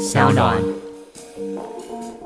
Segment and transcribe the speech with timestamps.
[0.00, 0.56] 小暖。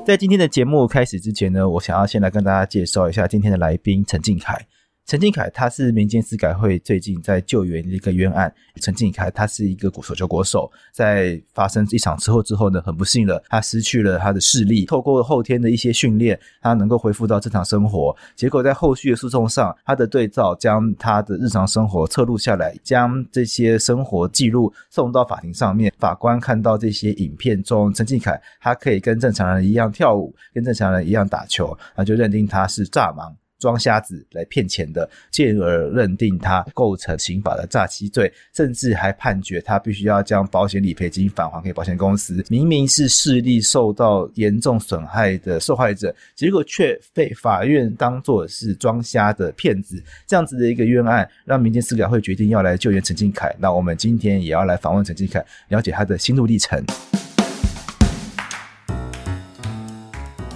[0.07, 4.65] 在今天的节目开始之前呢，我想要先来跟大家介绍一下今天的来宾陈敬凯。
[5.05, 8.51] 陈进凯，他是民间司改会最近在救援一个冤案。
[8.81, 14.83] 陈进凯，他是一个国手球国手，在发生一场车祸之后呢，很不幸的，他失去了他的视力。
[14.85, 18.15] 透过后天的一些训练，他能够恢复到正常生活。
[18.35, 25.93] 结果在后续的诉讼上，他的对照将他的日常生活侧录下来，将这些生活记录送到法庭上面。
[25.99, 33.31] 法官看到这些影片中，陈进凯他可以跟正常人一样跳舞，跟正常人一样打球，那就认定他是诈盲。
[33.59, 42.43] 装瞎子来骗钱的，进而认定他构成刑法的诈欺罪，甚至还判决他必须要将保险理赔金返还给保险公司。
[42.49, 50.03] 明明是视力受到严重损害的受害者，结果却被法院当作是装瞎的骗子。
[50.27, 53.55] 这样子的一个冤案，让民间司改会决定要来救援陈进凯。
[53.57, 56.83] 那我们今天也要来访问陈进凯，了解他的心路历程。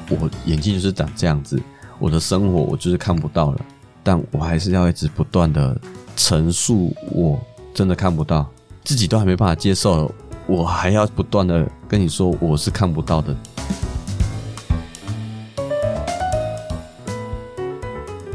[0.09, 1.61] 我眼睛就是长这样子。
[2.00, 3.59] 我的生活我就是看不到了，
[4.02, 5.80] 但我还是要一直不断的
[6.16, 7.39] 陈述，我
[7.73, 8.50] 真的看不到，
[8.83, 10.11] 自己都还没办法接受，
[10.47, 13.36] 我还要不断的跟你说我是看不到的。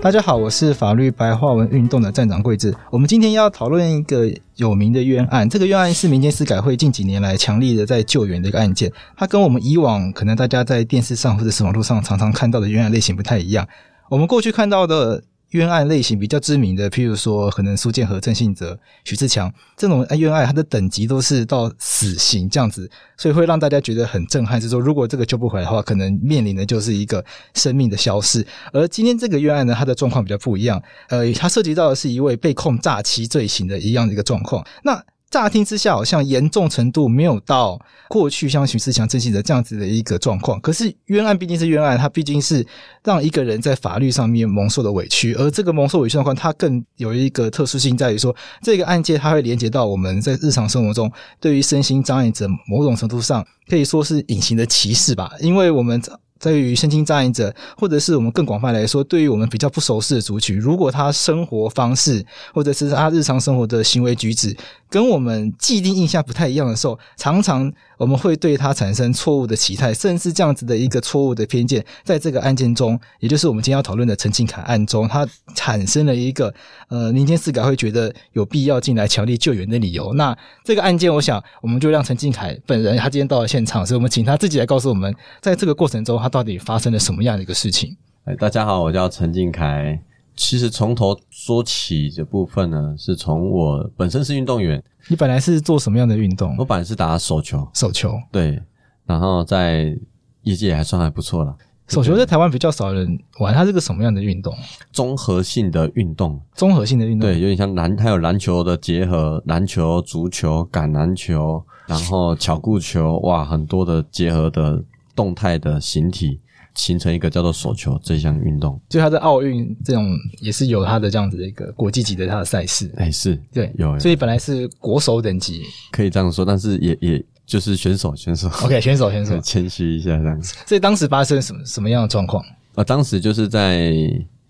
[0.04, 2.74] 大家好，我是法律白话文运动的站长桂志。
[2.90, 8.92] 我们今天要讨论一个有名的冤案，这个冤案是民间司改会近几年来强力的在救援的一个案件。
[9.16, 13.66] 它跟我们以往可能大家在电视上或者是网络上常常看到的冤案类型不太一样。
[14.10, 15.24] 我们过去看到的。
[15.54, 24.60] 冤案类型比较知名的，譬如说可能苏建和、郑信哲、许志强这种冤案，它的等级都是到死刑这样子，所以会让大家觉得很震撼。
[24.60, 28.44] 就是说，如果这个救不回来的话，可能面临的就是一个生命的消逝。
[28.72, 34.66] 而今天这个冤案呢，它的状况比较不一样，呃，它涉及到的是一位被控诈欺罪行的一样的一个状况。
[34.82, 35.00] 那
[35.34, 37.76] 乍听之下，好像严重程度没有到
[38.08, 40.60] 过去像许志强、郑性泽这样子的一个状况。
[40.60, 42.64] 可是冤案毕竟是冤案，它毕竟是
[43.02, 45.34] 让一个人在法律上面蒙受的委屈。
[45.34, 48.32] 而这个蒙受委屈的话，它更有一个特殊性，在于说
[48.62, 51.10] 这个案件它会连接到我们在日常生活中
[51.40, 56.00] 对于身心障碍者某种程度上可以说是隐形的歧视吧，因为我们。
[56.44, 62.22] 对于身心障碍者，或者是我们更广泛来说，对于我们比较不熟悉的族群，如果他生活方式
[62.52, 64.54] 或者是他日常生活的行为举止
[64.90, 76.52] 跟我们既定印象不太一样的时候，常常我们会对他产生错误的期待，甚至这样子的一个错误的偏见，在这个案件中，也就是我们今天要讨论的陈进凯案中，他产生了一个
[76.88, 80.12] 呃，民间司改会觉得有必要进来强力救援的理由。
[80.12, 86.34] 那这个案件，我想我们就让陈进凯本人，他今天到了现场，所以我们请他自己来告诉我们，在这个过程中他。
[86.34, 87.96] 到底发生了什么样的一个事情？
[88.24, 89.96] 哎，大家好，我叫陈进凯。
[90.36, 94.82] 其实从头说起的部分呢，是从我本身是运动员。
[95.08, 96.54] 你本来是做什么样的运动？
[96.58, 98.60] 我本来是打手球，手球对，
[99.06, 99.96] 然后在
[100.42, 101.56] 业界还算还不错了。
[101.88, 104.54] 手球在台湾比较少人玩，它是个什么样的运动？
[104.92, 114.84] 综合性的运动，综合性的运动，对，有点像篮，还有篮球的结合，篮球、足球、橄榄球，然后巧固球，哇，很多的结合的。
[115.16, 116.40] 动态的形体
[116.74, 130.54] 形成一个叫做手球这项运动，就它的奥运这种也是有它的这样子的一个国际级的它的赛事，哎、欸，是对有，有，所以本来是国手等级，可以这样说，但是也也就是选手选手，OK，选手选手， 谦虚一下这样子。
[130.66, 132.44] 所以当时发生什么什么样的状况？
[132.74, 133.94] 啊，当时就是在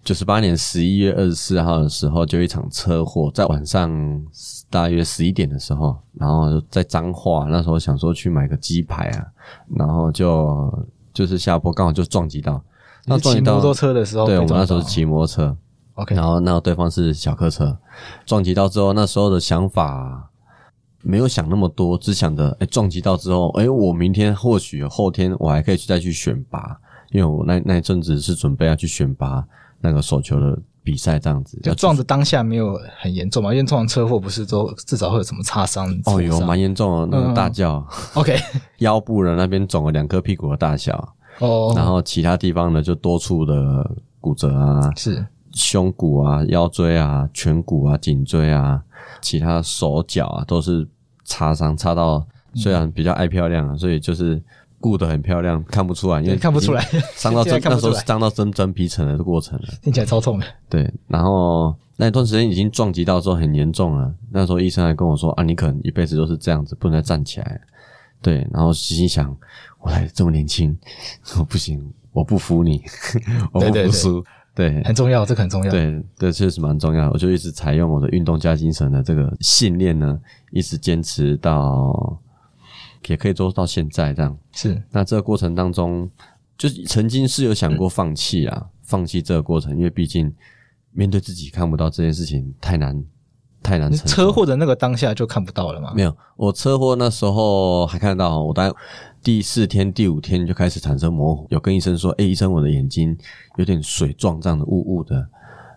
[0.02, 3.90] 九十八年十一月二十四号的时候，就一场车祸，在晚上
[4.70, 9.26] 大约十一点的时候，然后在彰化，那时候想说去买个鸡排啊。
[9.76, 10.72] 然后就
[11.14, 12.62] 就是下坡，刚好就撞击到。
[13.06, 15.56] 那撞击到摩托车的时候，对，我们那时候是骑摩托车。
[15.94, 17.78] OK，然后那对方是小客车，
[18.26, 20.28] 撞击到之后，那时候的想法
[21.02, 26.76] 没有想那么多，只想着，哎，撞击到之后，哎，我明天或许后天我还可以去再去选拔，
[27.12, 29.46] 因为我那那一阵子是准备要去选拔
[29.80, 30.58] 那个手球的。
[30.84, 33.52] 比赛这样子，就撞的当下没有很严重嘛？
[33.52, 35.88] 因为撞车祸不是都至少会有什么擦伤？
[36.04, 37.76] 哦，有蛮严重的，那个大叫。
[37.76, 38.36] 嗯、OK，
[38.78, 41.16] 腰部的那边肿了两颗屁股的大小。
[41.40, 43.90] 哦，然后其他地方呢，就多处的
[44.20, 48.80] 骨折啊，是胸骨啊、腰椎啊、颧骨啊、颈椎啊，
[49.22, 50.86] 其他手脚啊都是
[51.24, 54.40] 擦伤，擦到虽然比较爱漂亮啊，所以就是。
[54.84, 56.86] 顾得很漂亮，看不出来，因为看不出来，
[57.16, 60.44] 伤到 真那时候是伤到真真皮层的过程了，听起来超痛的。
[60.68, 67.58] 对，然后那一段时间已经撞击到之后很严重了，那时候医生还跟我说啊，你可能一辈子都是这样子，不能再站起来。
[68.20, 69.34] 对，然后心心想，
[69.80, 70.76] 我还这么年轻，
[71.38, 72.82] 我不行，我不服你，
[73.52, 74.24] 我不服输。
[74.54, 75.70] 对，很重要，这个很重要。
[75.70, 77.10] 对，对，确实蛮重要。
[77.10, 80.20] 我就一直采用我的运动加精神的这个信念呢，
[80.50, 82.20] 一直坚持到。
[83.08, 84.36] 也可以做到现在这样。
[84.52, 86.10] 是，那这个过程当中，
[86.56, 90.32] 就是曾经是有想过放弃啊，嗯、放弃这个过程，因为毕竟
[90.92, 93.04] 面对自己看不到这件事情太难，
[93.62, 93.92] 太难。
[93.92, 95.92] 车祸的那个当下就看不到了吗？
[95.94, 98.76] 没有，我车祸那时候还看得到，我大概
[99.22, 103.16] 第四天、第五天就开始产生模糊，有跟医生说：“哎，医生，我的眼睛
[103.56, 105.26] 有点水状这样的雾雾的。”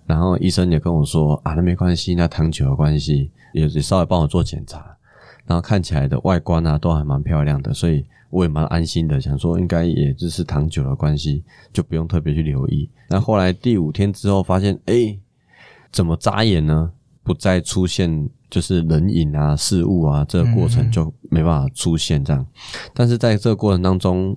[0.05, 4.95] 然后医生也跟我说：“啊，那没关系，那糖酒有关系，也也稍微帮我做检查。”
[5.47, 12.89] 然后看起来的外观啊都还蛮漂亮的，所以我也蛮安心的，想说应该也就是躺久的关系，就不用特别去留意。
[13.09, 15.17] 那后来第五天之后发现，诶，
[15.91, 16.91] 怎么眨眼呢？
[17.23, 22.45] 不再出现就是人影啊、事物啊，这个过程就没办法出现这样。
[22.93, 24.33] 但是在这个过程当中，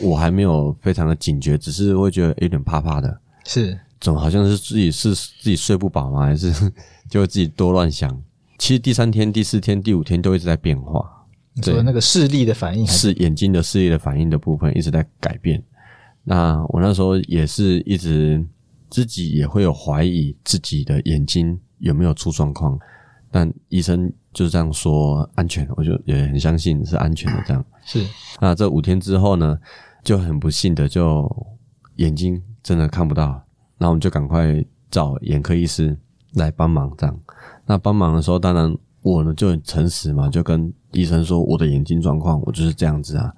[0.00, 6.26] 我还没有非常的警觉，只是会觉得有点怕怕的，是，总好像是自己是自己睡不饱吗？
[6.26, 6.52] 还是
[7.08, 8.10] 就会自己多乱想？
[8.62, 11.26] 其实第三天、第四天、第五天都一直在变化，
[11.60, 15.60] 对，那个视力的反应还是，是眼睛的视力的反应的部分一直在改变。
[16.22, 18.40] 那我那时候也是一直
[18.88, 22.78] 自己也会有怀疑自己的眼睛有没有出状况，
[23.32, 27.42] 但医生就这样说安全，我就也很相信是安全的。
[27.44, 28.06] 这样是。
[28.40, 29.58] 那这五天之后呢，
[30.04, 31.28] 就很不幸的就
[31.96, 33.24] 眼睛真的看不到，
[33.76, 35.98] 然后我们就赶快找眼科医师
[36.34, 37.20] 来帮忙这样。
[37.66, 43.32] 那帮忙的时候，当然我呢就很诚实嘛，就跟医生说我的眼睛状况，我就是这样子啊。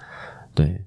[0.54, 0.80] 对，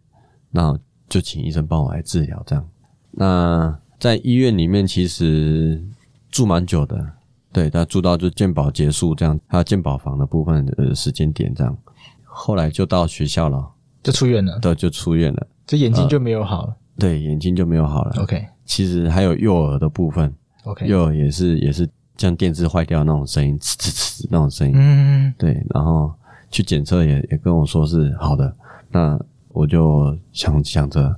[0.49, 2.67] 那就请医生帮我来治疗这样。
[3.11, 5.81] 那在医院里面其实
[6.29, 7.13] 住蛮久的，
[7.51, 11.77] 对，他住到就健保结束这样，还有健保房的部分的时间点这样。
[12.23, 13.67] 后来就到学校了，
[14.03, 16.69] 就出院了，对，就出院了，这眼睛就没有好了。
[16.69, 18.21] 呃，对，眼睛就没有好了。
[18.21, 21.87] OK，其实还有右耳的部分，OK，右耳也是也是。
[22.17, 26.11] 像电视坏掉那种声音，呲呲呲那种声音，嗯，对，然后
[26.49, 28.53] 去检测也也跟我说是好的，
[28.89, 29.19] 那
[29.49, 31.15] 我就想想着，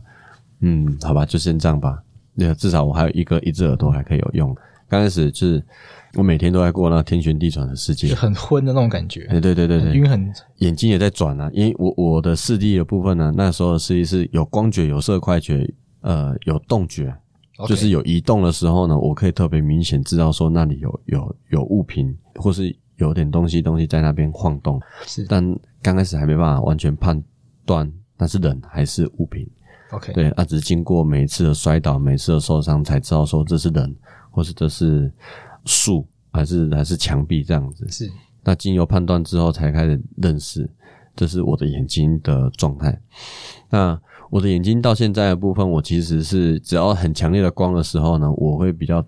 [0.60, 2.02] 嗯，好吧，就先这样吧。
[2.34, 4.56] 那至少我还有一个一只耳朵还可以有用。
[4.88, 5.64] 刚开始就是
[6.16, 17.16] 我每天都在过那天旋地转的世界，很昏的那种感觉，对对对对对，晕很，眼睛也在转啊，因为我我的视力的部分呢，那时候的视力是有光觉、有色快觉，呃，有动觉。
[17.68, 24.82] 就是有移动的时候呢，我可以特别明显知道说那里有有有物品，或是有点东西东西在那边晃动。
[25.06, 25.44] 是，但
[25.82, 27.22] 刚开始还没办法完全判
[27.66, 29.46] 断那是人还是物品。
[29.92, 33.96] OK，对，那只是经过每一次的摔倒、每一次的受伤，才知道说这是人，
[34.32, 35.12] 或是这是
[35.66, 37.86] 树，还是还是墙壁这样子。
[37.90, 38.10] 是，
[38.44, 40.70] 那经由判断之后，才开始认识
[41.16, 43.02] 这是我的眼睛的状态。
[43.70, 44.00] 那。
[44.30, 49.04] 我的眼睛到现在的部分，我其实是只要很强烈的光的时候呢，我会比较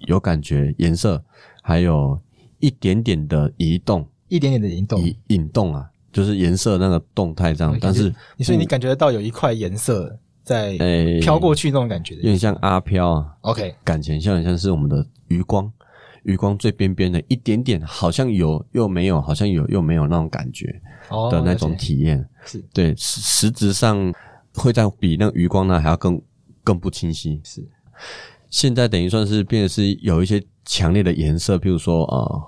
[0.00, 1.22] 有感觉，颜色
[1.62, 2.20] 还有
[2.58, 7.76] 一点点的移动，一点点的移动，移引动啊，就是颜色那个动态这样。
[7.80, 10.76] 但是，所以你感觉得到有一块颜色在
[11.22, 13.34] 飘过去那种感觉，有点像阿飘啊。
[13.40, 15.72] OK，感觉像很像是我们的余光，
[16.24, 20.80] 余光最边边的一点点，好像有又没有，好像有又没有那种感觉
[21.30, 22.28] 的那种体验。
[22.44, 24.12] 是对，实实质上。
[24.56, 26.20] 会在比那个余光呢还要更
[26.64, 27.40] 更不清晰。
[27.44, 27.64] 是，
[28.50, 32.42] 现在等于算是变得是有一些强烈的颜色，譬如说呃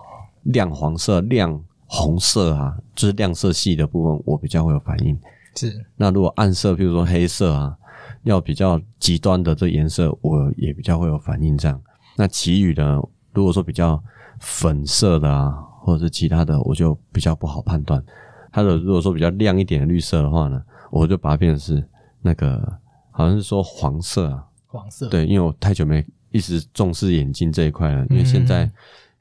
[0.44, 5.16] 亮黄色、亮红色啊，就是亮色系的部分，我比较会有反应。
[5.54, 7.76] 是，那如果暗色，譬如说黑色啊，
[8.24, 11.56] 要比较极端的这颜色，我也比较会有反应。
[11.56, 11.80] 这样，
[12.16, 12.96] 那其余的
[13.32, 14.02] 如果说比较
[14.40, 18.02] 粉色的啊，或者是其他的，我就比较不好判断。
[18.50, 21.86] 它的如果说比较亮一点的绿色的话呢，我就把它变成是。
[22.22, 22.78] 那个
[23.10, 25.08] 好像是说黄色啊，黄色。
[25.08, 28.70] 对，因为我太久没一直重视眼睛这一块了，因为现在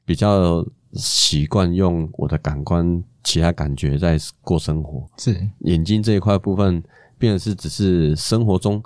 [0.04, 5.38] 比较习惯用我的感官、其他感觉在过生活，是。
[5.60, 6.82] 眼睛这一块部分
[7.18, 8.82] 变的是只是生活中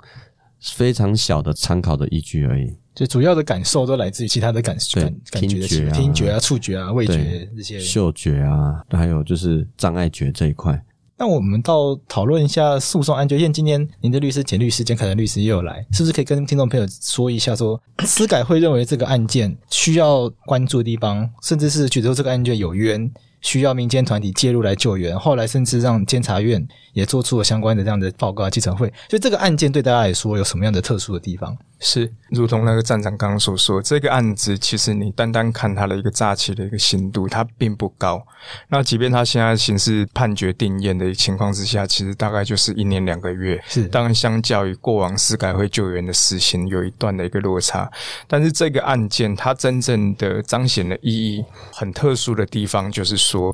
[0.59, 5.01] 非常小的参考的依据而已，就主要的感受都来自于其他的感觉，
[5.31, 10.81] 感觉的听觉啊、听觉啊、触觉啊、味觉这些、嗅觉啊，还有就是障碍觉这一块。
[11.23, 13.39] 那我们到讨论一下诉讼案件。
[13.39, 28.91] 因为今天您的律师简律师简凯的律师也有来，是不是可以跟听众朋友说一下说，说 司改会认为这个案件需要关注的地方，甚至是觉得说这个案件有冤，需要民间团体介入来救援，后来甚至让监察院也做出了相关的这样的报告啊，记者会。
[29.09, 31.57] 所以这个案件对大家来说有什么样的特殊的地方？
[31.85, 38.25] 是，如同那个站长刚刚所说，这个案子其实你单单看它的一个诈欺的一个刑度，它并不高。
[38.69, 43.61] 那即便他现在刑事判决定谳的情况之下，其实大概就是一年两个月。
[43.67, 47.91] 是，当然相较于过往司改会救援的死刑有一段的一个落差。
[48.27, 53.53] 但是这个案件它真正的彰显的意义很特殊的地方，就是说，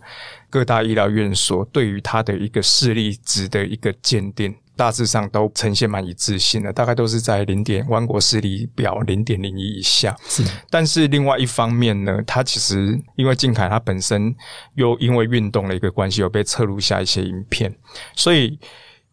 [0.50, 10.16] 各大医疗院所对于他的一个视力值的一个鉴定，大致上都呈现蛮一致性的，大概都是在零点万国视力表零点零一以下。
[10.28, 14.36] 是，但是另外一方面呢，他其实因为靖凯他本身
[14.76, 17.74] 又因为运动的一个关系，有被测录下一些影片，
[18.16, 18.60] 所以。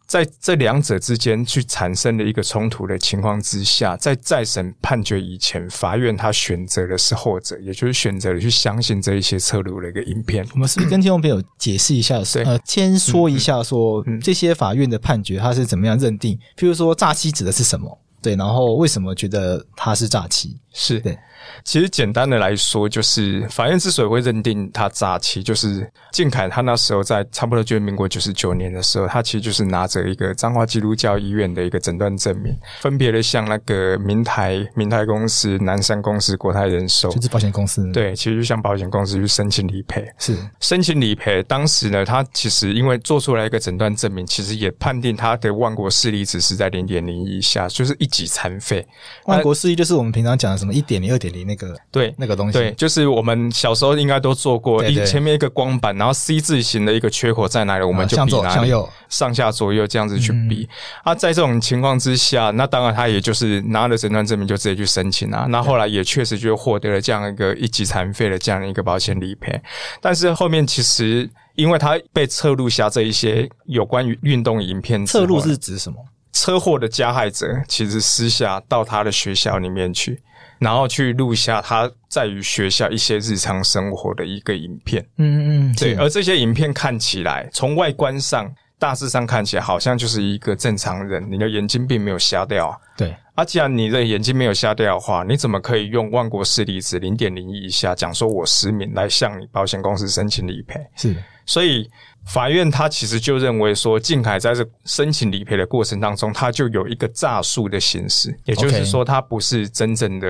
[0.07, 10.47] 在这两者之间去产生的一个冲突的情况之下，在再审判决以前，法院他选择的是后者，也就是选择了去相信这一些侧录的一个影片。
[10.53, 12.21] 我们是不是跟听众朋友解释一下？
[12.33, 16.37] 对呃，先说一下说这些法院的判决，他是怎么样认定？
[16.55, 17.99] 譬如说诈欺指的是什么？
[18.21, 20.57] 对，然后为什么觉得他是诈欺？
[20.77, 21.17] 是对。
[21.63, 41.41] 其实简单的来说，就是法院之所以会认定他诈欺，就是靖凯他那时候在差不多就是民国九十九年的时候，他其实就是拿着一个彰化基督教医院的一个诊断证明，分别的向那个明台、明台公司、南山公司、国泰人寿，就是保险公司，对，其实就向保险公司去申请理赔，是申请理赔。
[41.43, 48.85] 当时呢，他其实因为做出来一个诊断证明，其实也判定他的万国视力只是在零点零以下，就是一级残废。
[49.25, 51.47] 万国视力就是我们平常讲的什么一点零、二点零。
[51.47, 58.69] 那个对那个东西，对，就是我们小时候应该都做过，一前面一个光板，然后 C 字形的一个缺口在哪里，我们就比哪里，
[59.07, 60.67] 上下左右这样子去比。
[61.03, 65.45] 啊，在这种情况之下，那当然他也就是拿了诊断证明就直接去申请啊。
[65.49, 69.61] 那后来也确实就获得了这样一个一级残废的这样一个保险理赔。
[70.01, 75.97] 但是后面其实因为他被侧录下这一些有关于运动影片，侧录是指什么？
[76.33, 80.21] 车祸的加害者其实私下到他的学校里面去。
[80.59, 85.95] 然后去录下他在于学校一些日常生活的一个影片，嗯嗯，对。
[85.95, 92.77] 而这些影片看起来，从外观上大致上看起来，好像就是一个正常人，你的眼睛并没有瞎掉啊。
[92.97, 93.15] 对。
[93.35, 100.79] 啊，既然你的眼睛没有瞎掉的话，你怎么可以用万国视力值零点零一以下，讲说我失明来向你保险公司申请理赔？
[100.95, 101.15] 是。
[101.47, 101.89] 所以
[102.25, 110.27] 法院他其实就认为说，静凯在这申请理赔的过程当中，他就有一个诈术的形式，也就是说，他不是真正的。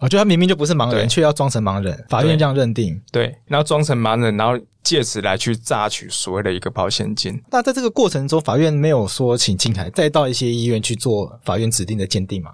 [0.00, 2.04] 我觉得他明明就不是盲人，却要装成盲人。
[2.08, 7.42] 法院这样认定，对，然后装成盲人，然后借此来去诈取所谓的一个保险金。
[7.50, 12.52] 那在这个过程中，法院没有说请静凯再到一些医院去做法院指定的鉴定吗？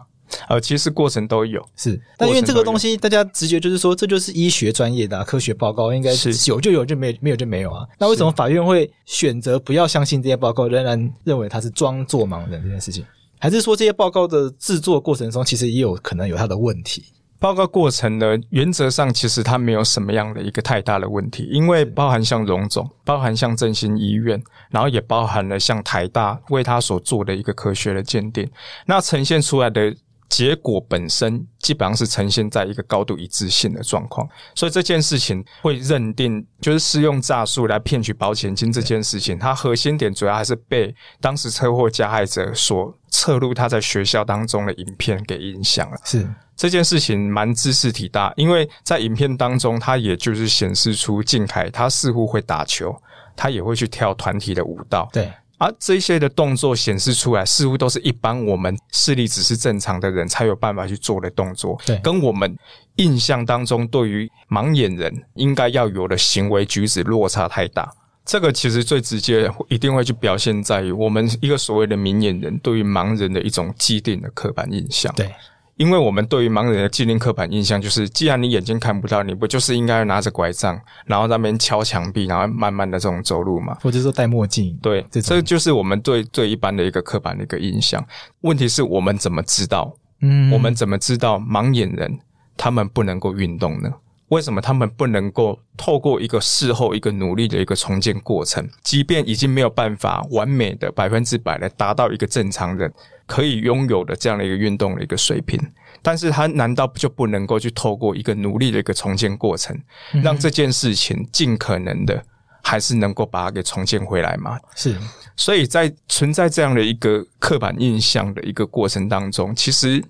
[0.49, 7.87] 呃，其实过程都有，是，但因为这个东西，大家直觉就是说，这就是医学专业的、啊、科学报告，应该是有就有，就没没有就没有啊。
[7.99, 13.05] 那为什么法院会选择不要相信这些报告，仍然认为他是装作盲人这件事情？
[13.39, 17.05] 还是说这些报告的制作过程中，其实也有可能有他的问题？
[17.39, 28.49] 报告过程呢，原则上其实它没有什么样的一个太大的问题，因为包含像荣总，包含像振兴医院，然后也包含了像台大为他所做的一个科学的鉴定，
[28.87, 29.95] 那呈现出来的。
[30.35, 45.97] 结果本身基本上是呈现在一个高度一致性的状况，所以这件事情会认定就是施用诈术来骗取保险金这件事情，它核心点主要还是被当时车祸加害者所侧录他在学校当中的影片给影响了。
[46.05, 52.93] 是这件事情蛮知识体大，因为在影片当中，他也就是显示出靖凯他似乎会打球，
[53.37, 55.09] 他也会去跳团体的舞蹈。
[55.13, 55.33] 对。
[55.59, 62.57] 而这些的动作显示出来，似乎都是一般我们视力只是正常的人才有办法去做的动作，对，跟我们
[62.97, 67.93] 印象当中对于盲眼人应该要有的行为举止落差太大。
[68.25, 75.31] 这个其实最直接一定会去表现在于我们一个所谓的明眼人对于盲人的一种既定的刻板印象，对。
[75.77, 83.77] 因为我们对于盲人的既定刻板印象就是，既然你眼睛看不到，你不就是应该拿着拐杖，然后在那边敲墙壁，然后慢慢的这种走路嘛？
[83.83, 84.79] 或者说戴墨镜？
[84.81, 88.05] 对，这就是我们对最一般的一个刻板的一个印象。
[88.43, 89.93] 问题是我们怎么知道？
[90.21, 92.19] 嗯，我们怎么知道盲眼人
[92.57, 93.91] 他们不能够运动呢？
[94.35, 102.93] 为什么他们不能够透过一个事后一个努力的一个重建过程，即便已经没有办法完美的百分之百的达到一个正常人？
[103.27, 105.59] 可以拥有的这样的一个运动的一个水平，
[106.03, 109.75] 但是他难道就不能够去透过一个努力的一个重建过程，
[110.23, 112.23] 让这件事情尽可能的
[112.63, 114.59] 还是能够把它给重建回来吗？
[114.77, 114.95] 是，
[115.37, 120.05] 所以在存在这样的一个刻板印象的一个过程当中，其实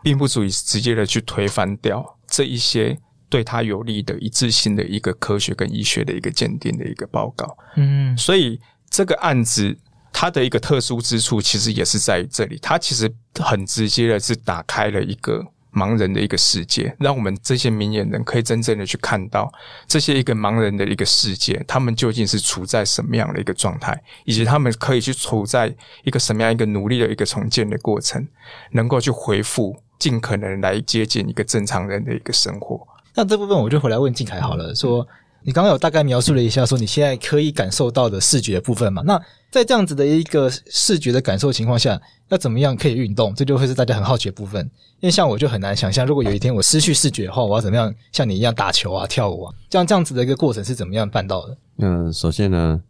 [0.00, 2.96] 并不足以直接的去推翻掉这一些
[3.34, 7.56] 对他有利的一致性的一个科学跟医学的一个鉴定的一个报告。
[7.76, 9.76] 嗯，所以这个案子。
[10.16, 12.56] 它的一个特殊之处，其实也是在于这里。
[12.62, 19.52] 它其实很直接的是打开了一个盲人的一个世界，让我们这些明眼人可以真正的去看到
[19.88, 25.74] 这些一个盲人的一个世界，他们究竟是处在什么样的一个状态，以及他们可以去处在
[26.04, 28.24] 一个什么样一个努力的一个重建的过程，
[28.70, 32.86] 能够去回复，尽可能来接近一个正常人的一个生活。
[33.14, 35.06] 那这部分我就回来问静凯好了，说。
[35.46, 39.02] 你刚刚有大概描述了一下，说你现在可以感受到的视觉部分嘛？
[39.04, 43.34] 那在这样子的一个视觉的感受情况下，要怎么样可以运动？
[43.34, 44.62] 这就会是大家很好奇的部分。
[45.00, 49.54] 因为像我就很难想象，如果有一天我失去视觉的话，我要怎么样像你一样打球啊、跳舞啊？
[49.68, 51.56] 这样这样子的一个过程是怎么样办到的？
[51.80, 52.80] 嗯，首先呢。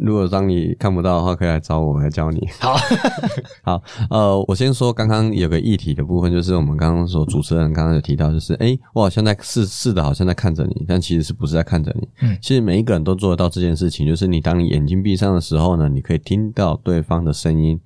[0.00, 2.48] 如果当你看不到的话，可以来找我，我来教你。
[2.58, 2.74] 好，
[3.62, 12.08] 好，呃，我先说刚刚有个议题的部分，就是我们刚刚说主持人刚刚有提到，就是诶，我好像在是是的，好像在看着你，但其实是不是在看着你？
[12.22, 17.78] 嗯，其实每一个人都做得到这件事情，就是你当你眼睛闭上的时候呢，你可以听到对方的声音。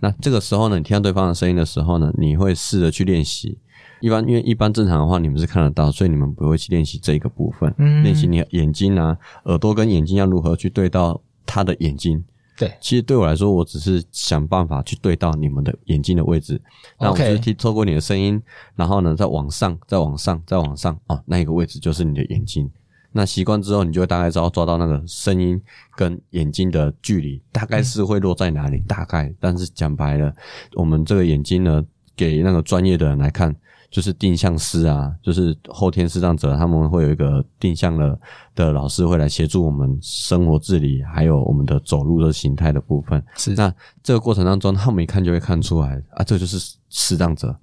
[0.00, 3.56] 那这个时候呢，你听到对方的声音的时候呢，你会试着去练习。
[4.00, 7.72] 一般因为一般正常的话，你们是看得到，所以你们不会去练习这个部分。
[7.78, 11.20] 嗯，练习你的眼睛啊，耳朵跟眼睛要如何去对到。
[11.46, 12.22] 他的眼睛，
[12.56, 16.60] 对，其实对我来说，我只是想办法去对到你们的眼睛的位置。
[16.98, 18.40] 那我就是听透过你的声音，
[18.76, 22.70] 然后呢，再往上，再往上，再往上，哦，那一个位置就是你的眼睛。
[23.12, 25.60] 那习惯之后，你就会大概知道抓到那个声音
[25.96, 28.78] 跟眼睛的距离，大概是会落在哪里。
[28.88, 30.34] 大概，但是讲白了，
[30.74, 31.84] 我们这个眼睛呢，
[32.16, 33.54] 给那个专业的人来看。
[33.92, 38.18] 就是定向师啊，就是后天视障者，他们会有一个定向的
[38.54, 43.22] 的老师会来协助我们生活自理，还有我们的走路的形态的部分。
[43.36, 43.72] 是，那
[44.02, 47.54] 这个过程当中，他们一看就会看出来啊，这就是视障者，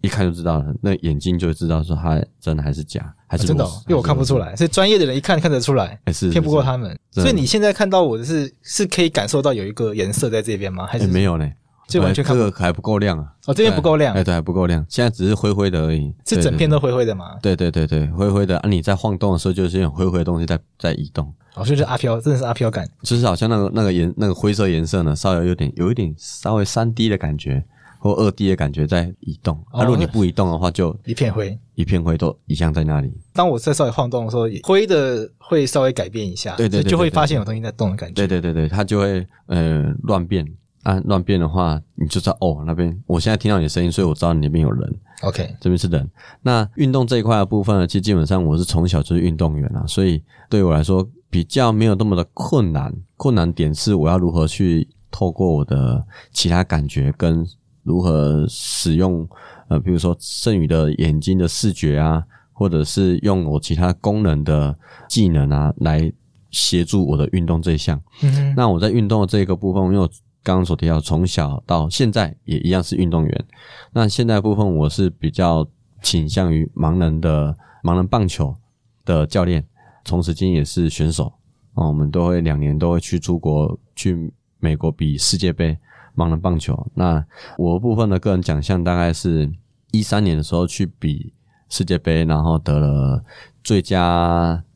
[0.00, 6.98] 一看就知道了，那眼睛就会知道说他真的还是假，还是、啊、真的、哦，因为我看不出来，所以专业的人一看看得出来，还是骗不过他们。
[7.12, 10.86] 所以你现在看到我的是是可以感受到有一个颜色在这边吗？
[10.86, 11.48] 还是、欸、没有呢？
[11.88, 13.32] 这完全看这个还不够亮啊！
[13.46, 16.14] 哦，这边不够亮，哎，对，还不够亮，现在只是灰灰的而已。
[16.26, 17.38] 是整片都灰灰的吗？
[17.42, 18.68] 对对对对，灰灰的啊！
[18.68, 21.32] 你在晃动的时候，就是有灰灰的东西在在移动。
[21.54, 27.64] 哦，就是阿飘，真的是阿飘感，就是好像那个那个颜那个灰色颜色呢，稍微有点有一点稍微三 D 的感觉
[27.98, 29.56] 或二 D 的感觉在移动。
[29.70, 33.10] 啊，如果你不移动的话，就一片灰，一片灰都一样在那里。
[33.32, 38.14] 当我在稍微晃动的时候，灰的会稍微改变一下，对对，就会发现有东西在动的感觉。
[38.14, 40.46] 对对对对，它就会呃乱变。
[40.88, 44.94] 啊，乱变的话，你就知道哦，那边我现在听到你的声音，所以我知道你那边有人。
[45.20, 46.08] OK，这边是人。
[46.40, 52.90] 那运动这一块的部分呢，其实基本上我是从小就是运动员啊，所以对我来说比较没有那么的困难。
[53.18, 57.46] 困难点是我要如何去透过我的其他感觉跟
[57.82, 59.28] 如何使用
[59.68, 64.74] 呃，比如说剩余的眼睛的视觉啊，或者是用我其他功能的
[65.06, 66.10] 技能啊，来
[66.50, 68.00] 协助我的运动这一项。
[68.22, 70.08] 嗯哼，那我在运动的这个部分，因为我
[70.48, 73.46] 刚刚所提到，从小到现在也一样是运动员。
[73.92, 75.68] 那现在部分，我是比较
[76.00, 78.56] 倾向于盲人的盲人棒球
[79.04, 79.62] 的教练，
[80.02, 81.30] 同时间也是选手。
[81.74, 85.76] 哦，我们都会两年都会去出国，去美国比世界杯
[86.16, 86.90] 盲人棒球。
[86.94, 87.22] 那
[87.58, 89.52] 我部分的个人奖项大概是
[89.90, 91.30] 一三年的时候去比
[91.68, 93.22] 世界杯，然后得了
[93.62, 94.02] 最佳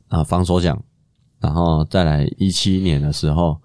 [0.08, 0.78] 啊防守奖，
[1.40, 3.58] 然后再来一七年的时候。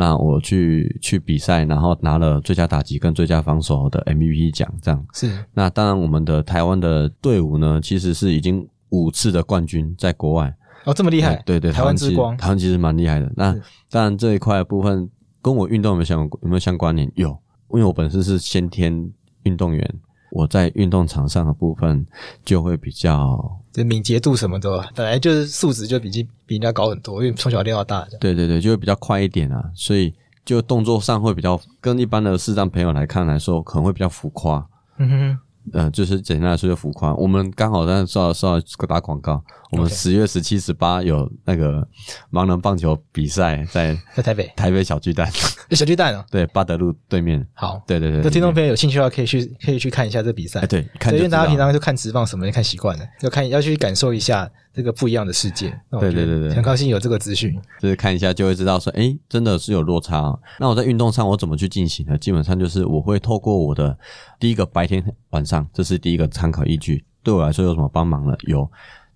[0.00, 5.30] 那我去去比赛，然后拿了最佳打击跟最佳防守的 MVP 奖，这样是。
[5.52, 13.30] 那当然，我们的台湾的队伍呢，其实是已经五次的冠军，在国外哦，这么厉害，对对，对，台湾之光，台湾其实蛮厉害的。
[13.36, 13.54] 那
[13.90, 15.06] 当然这一块部分
[15.42, 17.12] 跟我运动有没有相有没有相关联？
[17.14, 17.28] 有，
[17.74, 20.00] 因为我本身是先天运动员。
[20.30, 22.06] 我在运动场上的部分
[22.44, 26.10] 就会比较，就敏捷度什么的，本来就是素质就比
[26.46, 28.06] 比人家高很多，因为从小练到大。
[28.20, 30.14] 对对对，就会比较快一点啊，所以
[30.44, 34.66] 就动作上会比较跟一般的视障朋友来看来说，可能会比较浮夸。
[34.98, 35.38] 嗯哼。
[35.72, 37.14] 呃，就是简单来说就浮夸。
[37.14, 41.86] 我们刚好在说说打广告，我们十月十七、十八有那个
[42.32, 45.30] 盲人棒球比赛，在在台北台北小巨蛋，
[45.70, 47.46] 小巨蛋哦， 对，八德路对面。
[47.54, 50.64] 好，对对对，那听众朋友有兴趣的话，可以去可以去看一下这比赛。
[50.66, 50.80] 对，
[51.12, 55.68] 因为大家平常就看直棒什么，就看习惯了，要看要去感受一下这个不一样的世界。
[55.90, 60.38] 对对对对，很高兴有这个资讯，就是看一下就会知道说，诶，真的是有落差。
[60.58, 62.16] 那我在运动上我怎么去进行呢？
[62.18, 63.98] 基本上就是我会透过我的。
[64.38, 67.04] 第一个白天晚上，这是第一个参考依据。
[67.22, 68.34] 对我来说有什么帮忙呢？
[68.46, 68.70] 有，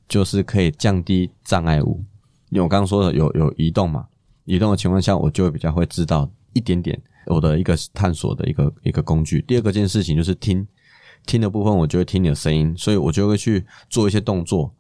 [0.08, 2.04] 就是可以降低障碍物。
[2.50, 4.06] 因为我刚刚说的有有移动嘛，
[4.44, 9.40] 移动的情况下，我就会比较会知道一点点我的一个探索的一个一个工具。
[9.48, 10.66] 第二个件事情就是听，
[11.26, 14.74] 听的部分我就会听你的声音，所以我就会去做一些动作。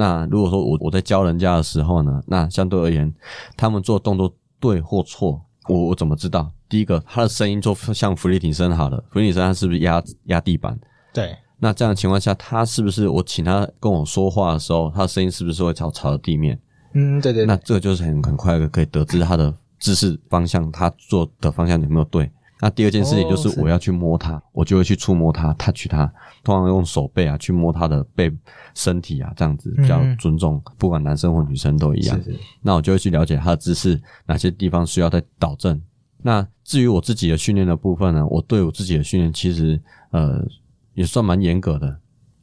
[0.00, 3.12] 那如果说我我在教人家的时候呢，那相对而言，
[3.54, 6.50] 他们做动作对或错，我我怎么知道？
[6.70, 10.78] 第一个，他的声音就像伏地挺身好了，伏地挺身他是不是压压地板？
[11.12, 11.36] 对。
[11.58, 16.58] 那这样的情况下，他是不是我请他跟我说话的时候，他的声音是不是会朝朝着地面？
[16.94, 17.46] 嗯，对对，对。
[17.46, 22.30] 那这个就是很很快的可以得知他的姿势方向，他做的方向有没有对？
[22.60, 26.06] 那第二件事情就是我要去摸它，我就会去触摸它，touch 它，
[26.44, 28.30] 通常用手背啊去摸它的背、
[28.74, 32.20] 身体啊，这样子比较尊重，不管男生或女生都一样。
[32.60, 35.80] 那我就会去了解它的姿势，哪些地方需要再导正。
[36.22, 40.44] 那至于我自己的训练的部分呢，我对我自己的训练其实呃
[40.92, 41.88] 也算蛮严格的。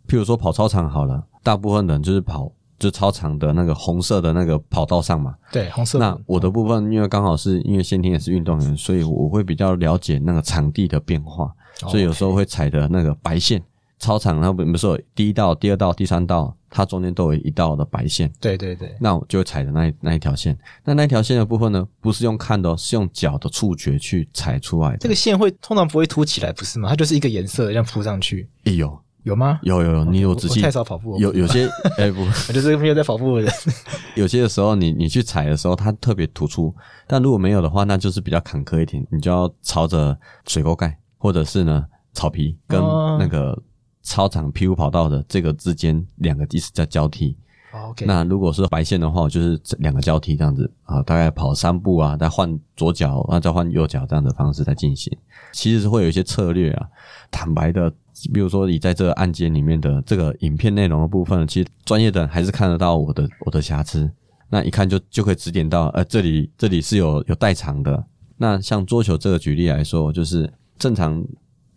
[0.07, 2.51] 譬如说跑操场好了，大部分人就是跑。
[2.79, 5.97] 就操场的那个红色的那个跑道上嘛，对，红色。
[5.99, 11.51] 那我的部分，因为刚好是因为先天也是运动员，所以我会比较了解那个场地的变化，
[11.89, 13.63] 所以有时候会踩的那个白线。
[13.99, 18.31] 操场，然后比如说第一道、第二道、第三道，它中间都有一道的白线。
[18.39, 18.95] 对对对。
[18.99, 20.55] 那我就会踩的那那一条线。
[20.83, 24.97] 那那条线的部分呢，不是用看的，是用脚的触觉去踩出来的。
[24.97, 26.89] 这个线会通常不会凸起来，不是吗？
[26.89, 28.47] 它就是一个颜色这样铺上去。
[28.65, 28.99] 哎呦。
[29.27, 29.59] 有吗？
[29.63, 30.61] 有有有，你有仔细？
[30.61, 31.17] 太少跑步。
[31.19, 33.53] 有有些 哎、欸、不， 我就是没有在跑步的人。
[34.15, 36.73] 有些的时候你，你你去踩的时候，它特别突出；
[37.05, 39.05] 但如果没有的话，那就是比较坎坷一点。
[39.11, 42.81] 你就要朝着水沟盖，或者是呢草皮跟
[43.19, 43.57] 那个
[44.01, 47.37] 操场 P U 跑道的这个之间两个地势在交替。
[47.71, 48.05] OK。
[48.05, 55.15] 那如果是白线的话，我就是两个交替这样子啊，大概跑三步啊，再换左脚啊，再换右脚这样的方式在进行。
[55.51, 56.87] 其实是会有一些策略啊，
[57.31, 57.93] 坦白的。
[58.33, 64.09] 比如说，你在这个案件里面的这个影片内容的部分，其实专业的人还是看得到我的我的瑕疵，
[64.49, 68.03] 那一看就就可以指点到，呃，这里这里是有有代偿的。
[68.35, 71.23] 那像桌球这个举例来说，就是正常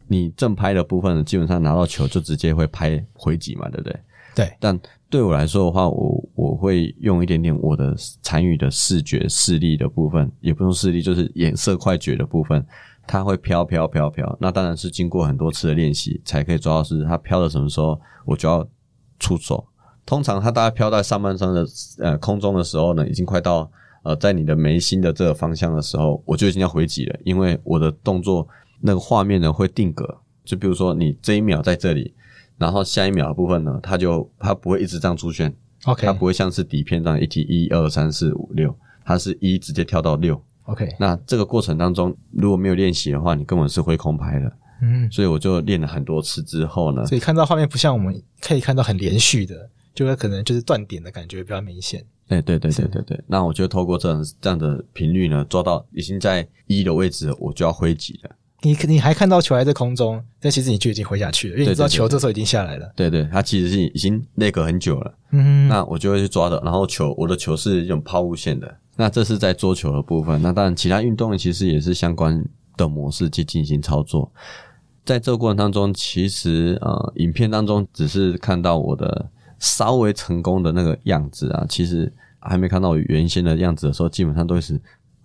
[0.09, 4.01] 你正拍的部分，基本上拿到球就直接会拍回击嘛，对不对？
[4.41, 4.57] 对。
[4.59, 12.65] 但对我来说的话，我我会用一点点我的参与的视觉视力的部分，也不用视力，就是眼色快觉的部分。
[13.07, 16.85] 它会飘飘飘飘，那当然是经过很多次的练习才可以抓到。
[16.85, 18.65] 是它飘到什么时候，我就要
[19.19, 19.67] 出手。
[20.07, 21.67] 通常它大概飘在上半身的
[21.99, 23.69] 呃空中的时候呢，已经快到
[24.05, 28.47] 呃在你的眉心的这个方向的时候，我就已经要回击了，因为我的动作
[28.81, 30.19] 那个画面呢会定格。
[30.45, 32.15] 就比如说你这一秒在这里，
[32.61, 35.53] 然后下一秒的部分呢，它就它不会一直这样出现。
[35.87, 40.41] OK，它不会像是底片这样一提一二三四五六，它是一直接跳到六。
[40.65, 44.53] OK，那这个过程当中如果没有练习的话，你根本是会空拍的。
[44.83, 52.05] 嗯，所以我就练了很多次之后呢，所以看到画面不像我们可以看到很连续的，就会可能就是断点的感觉比较明显。
[52.29, 53.21] 哎，对对对对对。
[53.27, 58.31] 那我就透过这样这样的频率呢，抓到已经在一的位置，我就要挥击了。
[58.63, 62.93] 你你还看到球还在空中，但其实你就已经回下去了，因为你知道球这时候已经下来了。
[62.95, 65.15] 对对，它其实是已经那个很久了。
[65.31, 68.77] 嗯，那我就会去抓的，然后球我的球是一种抛物线的。
[68.97, 72.45] 那这是在桌球的部分，那当然其他运动其实也是相关
[72.77, 74.31] 的模式去进行操作。
[75.07, 79.27] 在这个过程当中，其实呃，影片当中只是看到我的
[79.59, 84.79] 稍微成功的那个样子啊，其实还没看到我原先的样子的时候，基本上都是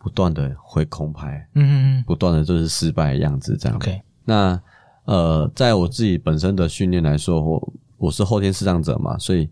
[0.06, 3.76] 不断的会空拍，嗯嗯嗯，不断的就是失败的样子这样。
[3.76, 4.62] OK，那
[5.06, 9.50] 呃，在我自己本身的训练来说，我我是后天视障者嘛，所以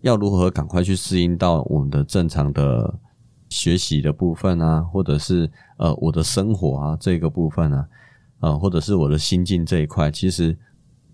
[0.00, 2.94] 要如何赶快去适应到我们的正常的。
[3.54, 7.86] 学习的部分啊，或者是呃我的生活啊这个部分啊，
[8.40, 10.56] 呃或者是我的心境这一块，其实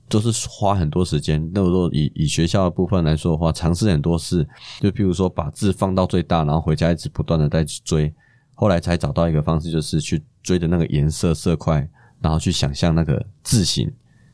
[0.08, 1.50] 都是花很多时间。
[1.52, 4.46] 那如果以以学校的部分来说的话，尝试很多事，
[4.78, 8.14] 就譬如说把字放到最大，然后回家一直不断的再去追，
[8.60, 11.88] 后来才找到一个方式，就是去追着那个颜色色块，
[12.20, 13.88] 然后去想象那个字形，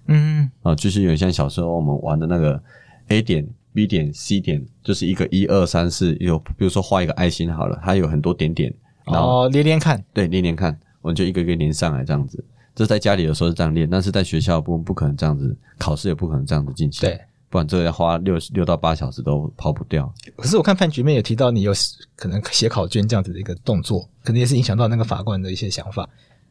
[0.06, 2.62] 嗯啊，就是有点像小时候我们玩的那个
[3.08, 3.46] A 点。
[3.74, 8.72] B 点 C 点就是一个一二三四，有比如说画一个爱心好了，它有很多点点，
[9.04, 12.44] 然后哦，连连看，对，连连看，我们就一个一个连上来这样子。
[12.72, 17.20] 这在家里的时候是这样练，但是在学校不不可能这样子，考试也不可能这样子进行，对，
[17.54, 20.12] 不然这个要花六六到八小时都跑不掉。
[20.34, 21.72] 可是我看判决面有提到你有
[22.16, 26.08] 可能写考卷这样子的一个动作，可能也是影响到那个法官的一些想法。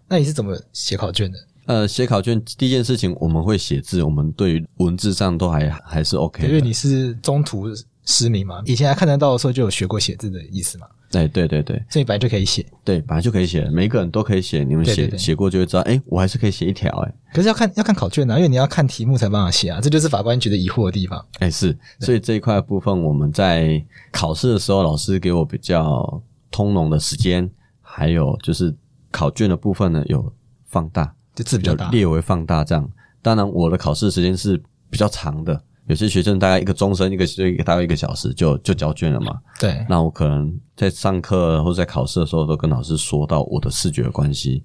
[0.08, 1.38] 那你是怎么写考卷的？
[1.66, 6.48] 呃，写考卷第一件事情，我们会写字，我们对于文字上都还还是 OK 的。
[6.48, 7.68] 因为你是中途
[8.06, 10.88] 失明嘛，以前还看得到的时候就有学过写字的意思嘛。
[11.18, 12.66] 哎，对对对，所以本来就可以写。
[12.84, 14.64] 对，本来就可以写，每一个人都可以写。
[14.64, 17.14] 你们写写过就会知道，哎，我还是可以写一条哎。
[17.34, 21.26] 可是要看要看考卷啊，因为你要看题目才办法写啊，这就是法官觉得疑惑的地方。
[21.40, 26.22] 哎，是，所以这一块部分我们在考试的时候，老师给我比较
[26.52, 27.50] 通融的时间，
[27.82, 28.76] 还有就是
[29.12, 30.32] 考卷的部分呢有
[30.68, 31.14] 放大。
[31.36, 32.88] 就字比较大，略微放大这样。
[33.24, 39.40] 当然，我的考试时间是比较长的，有些学生大概一个钟声，一个一个大概一个小时就就交卷了嘛。
[39.60, 39.86] 对。
[39.90, 44.64] 那我可能在上课或者在考试的时候，都跟老师说到我的视觉的关系，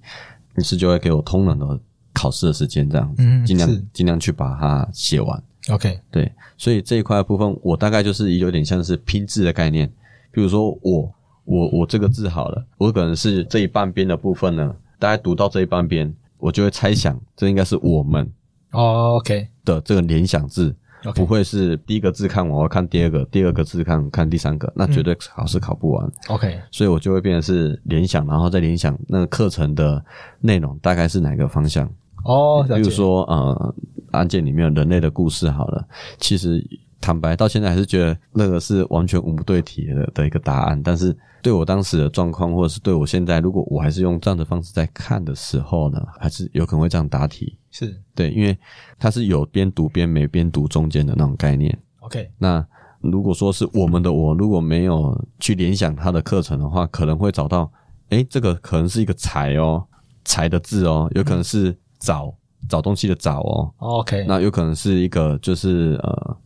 [0.55, 1.79] 于是就会给我通融的
[2.13, 5.43] 考试的时间，这样，嗯，尽量尽量去把它写完。
[5.69, 6.31] OK，对。
[6.57, 9.91] 所以这一块部分，我大概就是有点像是拼字的概念。
[10.31, 11.11] 比如说我
[11.43, 16.13] 我我这个字好了，我可能是这一半边的部分呢，大概读到这一半边。
[16.37, 18.25] 我就会猜想这应该是我们
[18.71, 20.69] 哦，OK 的这个联想字。
[20.69, 20.75] Okay.
[21.15, 26.05] 不会是第一个字看完，我要看第二个，第二个字看看第三个，那绝对考试考不完。
[26.05, 30.03] 嗯、OK，所以我就会变成是联想，然后再联想那个课程的
[30.39, 31.89] 内容大概是哪个方向。
[32.25, 33.75] 哦，比如说呃，
[34.11, 35.87] 案件里面人类的故事好了，
[36.19, 36.65] 其实
[36.99, 41.15] 坦白到现在还是觉得那个是完全无对题的的一个答案，但是。
[41.41, 47.57] 对我当时的状况，或者是对我现在，如果我还是用这样的方式在看的时候呢，还是有可能会这样答题。
[47.71, 48.57] 是对，因为
[48.97, 51.77] 它是有边读边没边读中间的那种概念。
[51.99, 52.65] OK，那
[53.01, 57.71] 如果说是我们的我，如果没有去联想他的课程的话，可能会找到，
[58.09, 59.85] 诶，这个可能是一个财哦，
[60.25, 62.25] 财的字哦，有可能是找、
[62.61, 63.73] 嗯、找东西的找哦。
[63.77, 66.37] OK，那有可能是一个就是呃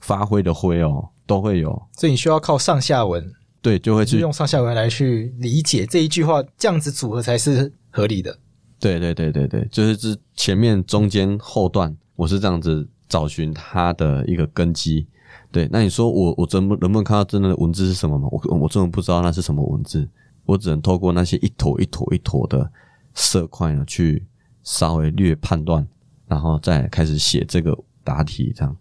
[0.00, 1.70] 发挥的挥哦，都会有。
[1.96, 3.24] 所以你需要靠上下文。
[3.62, 8.34] 对，就会去用上下文来去理解这一句话，这样子组合才是合理的。
[8.80, 15.06] 对对对对对，就是这前面、中间、后段，我是这样子找寻它的一个根基。
[15.52, 18.28] 对，那你说我我怎么能不能看到真正的文字是什么吗？
[18.30, 20.08] 我我真的不知道那是什么文字，
[20.46, 22.70] 我只能透过那些一坨一坨一坨的
[23.14, 24.24] 色块呢，去
[24.62, 25.86] 稍微略判断，
[26.26, 28.52] 然后再开始写这个答题。
[28.56, 28.76] 这样，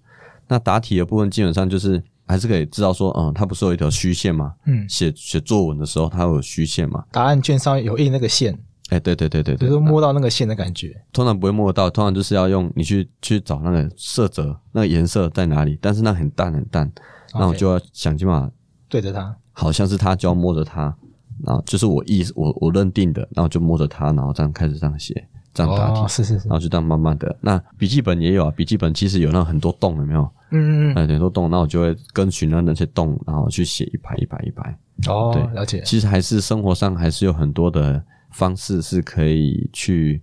[0.48, 2.02] 那答题的部分基本上就是。
[2.30, 4.54] 还是可以知道说，嗯，它不是有一条虚线吗？
[4.68, 7.04] 嗯，写写作文的时候，它会有虚线嘛？
[7.12, 8.56] 答案卷上有印那个线，
[8.89, 10.99] 哎、欸，对对对对对，就是摸到那个线的感觉。
[11.13, 15.78] 通常不会摸得到，通常就是要用你去去找那个色泽，那个颜色在哪里？
[15.82, 16.91] 但是那很淡很淡，
[17.34, 18.52] 那我就要想尽办法
[18.88, 20.95] 对着它，好像是它，就要摸着它，
[21.43, 25.28] 然后就是我意我我认定的，然后就摸着它，然后这样开始这样写。
[25.52, 27.36] 这样答题、哦、是是是，然后就这样慢慢的。
[27.41, 30.21] 那笔记本也有啊，笔记本其实有那很多洞，有没有？
[30.52, 34.78] 嗯嗯嗯，很多洞，那我就会跟循那那些洞，然后去写一排一排一排。
[35.08, 35.82] 哦，对，了解。
[35.84, 40.22] 其实还是生活上还是有很多的方式是可以去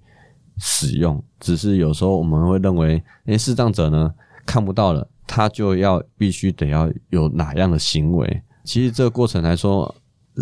[0.59, 4.13] 使用，只是有时候我们会认为，诶，视障者呢
[4.45, 8.43] 看不到了，他就要必须得要有哪样的行为。
[8.65, 9.95] 其实这个过程来说。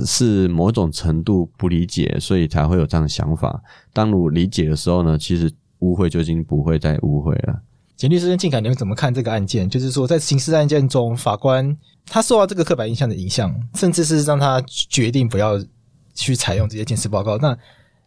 [0.05, 3.63] 是某种程度不理解，所以才会有这样的想法。
[3.93, 5.49] 当我理解的时候呢，其实
[5.79, 7.63] 误会就已经不会再误会了。
[7.95, 9.71] 简律师跟靖凯，你们怎么看这个案件？
[9.71, 15.57] 就是说，在刑事案件中，法官他受到这个刻板印象的影响，甚至是让他决定不要
[16.15, 17.37] 去采用这些鉴识报告。
[17.39, 17.57] 那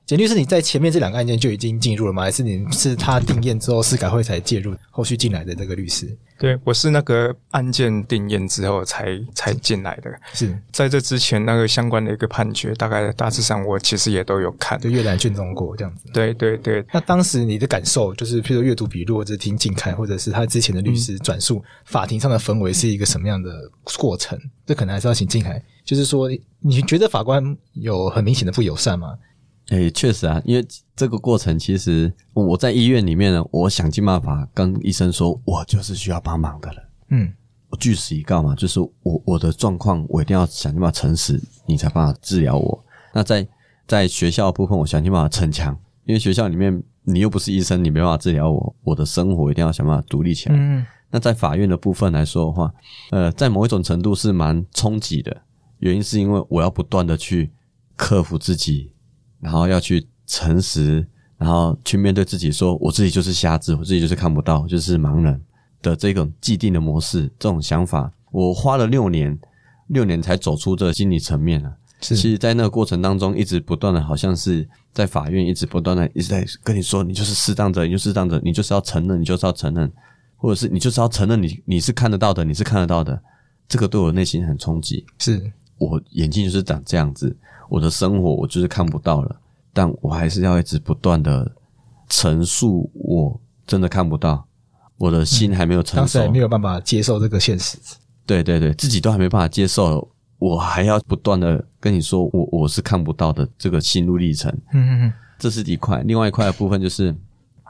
[0.06, 2.24] 简律师，你在前面这两个案件就已经进入了吗？
[2.24, 6.18] 还是你是他定验之后司改会才介入，后续进来的这个律师？
[6.40, 10.12] 对，我是那个案件定验之后才才进来的。
[10.34, 16.10] 是在这之前，那个相关的一个判决，大概大致上我其实也都有看，就阅览卷宗过这样子。
[16.14, 16.86] 对对对。
[16.94, 23.50] 那当时你的感受，就是譬如阅读笔录，或者听靖凯，或者是他之前的律师转述、嗯、法庭上的氛围是一个什么样的
[23.98, 24.40] 过程？
[24.66, 29.18] 这可能还是要请靖凯，就是说，你觉得法官有很明显的不友善吗？
[29.70, 36.84] 诶、欸，确实啊，因为这个过程其实我在医院里面呢，我想尽办法跟医生说，我就是需要帮忙的人。
[37.10, 37.34] 嗯，
[37.70, 42.86] 我据实以告嘛，就是我我的状况，我一定要想尽办法诚实，你才办法治疗我。
[43.14, 43.46] 那在
[43.86, 50.56] 在学校的部分，我想尽办法逞强，因为学校里面你又不是医生，你没办法治疗我，我的生活一定要想办法独立起来。
[50.58, 52.74] 嗯，那在法院的部分来说的话，
[53.12, 55.42] 呃，在某一种程度是蛮冲击的，
[55.80, 57.52] 原因是因为我要不断的去
[57.98, 58.94] 克服自己。
[59.40, 61.06] 然后要去诚实，
[61.38, 65.42] 然后去面对自己，说我自己就是瞎子，我自己就是看不到，就是盲人
[65.82, 69.38] 的这种既定的模式，这种想法，我花了六年，
[69.88, 71.74] 六年才走出这个心理层面啊。
[72.00, 79.92] 是，其实，在那个过程当中，一直不断的，好像是在法院一直不断的一直在跟你说，你就是适当者，你就是视障者，你就是要承认，你就是要承认，
[80.36, 83.20] 或者是你就是要承认你你是看得到的，你是看得到的，
[83.68, 85.04] 这个对我内心很冲击。
[85.18, 87.36] 是我眼睛就是长这样子。
[87.70, 89.36] 我的生活我就是看不到了，
[89.74, 91.52] 但我还是要一直不断的
[92.10, 94.46] 陈述，我真的看不到，
[94.98, 97.78] 我的心还没有承受，当时还没有办法接受这个现实。
[98.26, 104.52] 对对对，自己都还没办法接受，我还要不断的跟你说，我我是看不到的这个心路历程。
[104.74, 107.16] 嗯嗯嗯，这是一块，另外一块的部分就是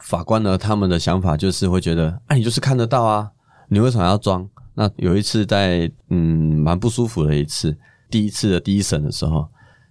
[0.01, 3.31] 法官呢，他们的想法就是会觉得，哎，你就是看得到啊，
[3.67, 4.47] 你为什么要装？
[4.75, 7.75] 那有一次在嗯蛮不舒服的一次，
[8.09, 9.47] 第一次的第一审的时候。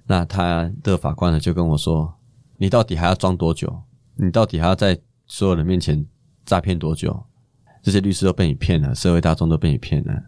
[0.07, 2.15] 那他的法官呢，就跟我说
[2.59, 3.83] ：“你到底还要装多久？
[4.15, 6.07] 你到底还要在所有人面前
[6.45, 7.25] 诈骗多久？
[7.83, 10.23] 这些律师都被你骗了，社会大众都被你骗了，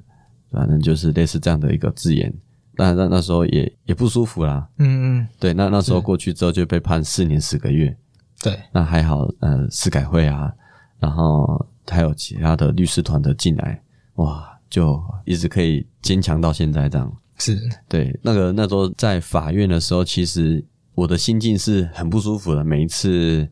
[0.51, 2.33] 反正就是类似这样的一个字眼。
[2.73, 4.69] 那那那时候也也不舒服啦。
[4.79, 7.97] 嗯嗯，对，那那时候过去之后就被判四年十个月。
[8.41, 10.53] 对，那还好，呃，司改会啊，
[10.99, 13.83] 然后还有其他的律师团的进来，
[14.15, 22.65] 哇，就一直可以坚强到现在这样。”是对，那个那时候在法院的时候，其实我的心境是很不舒服的。
[22.65, 23.49] 每一次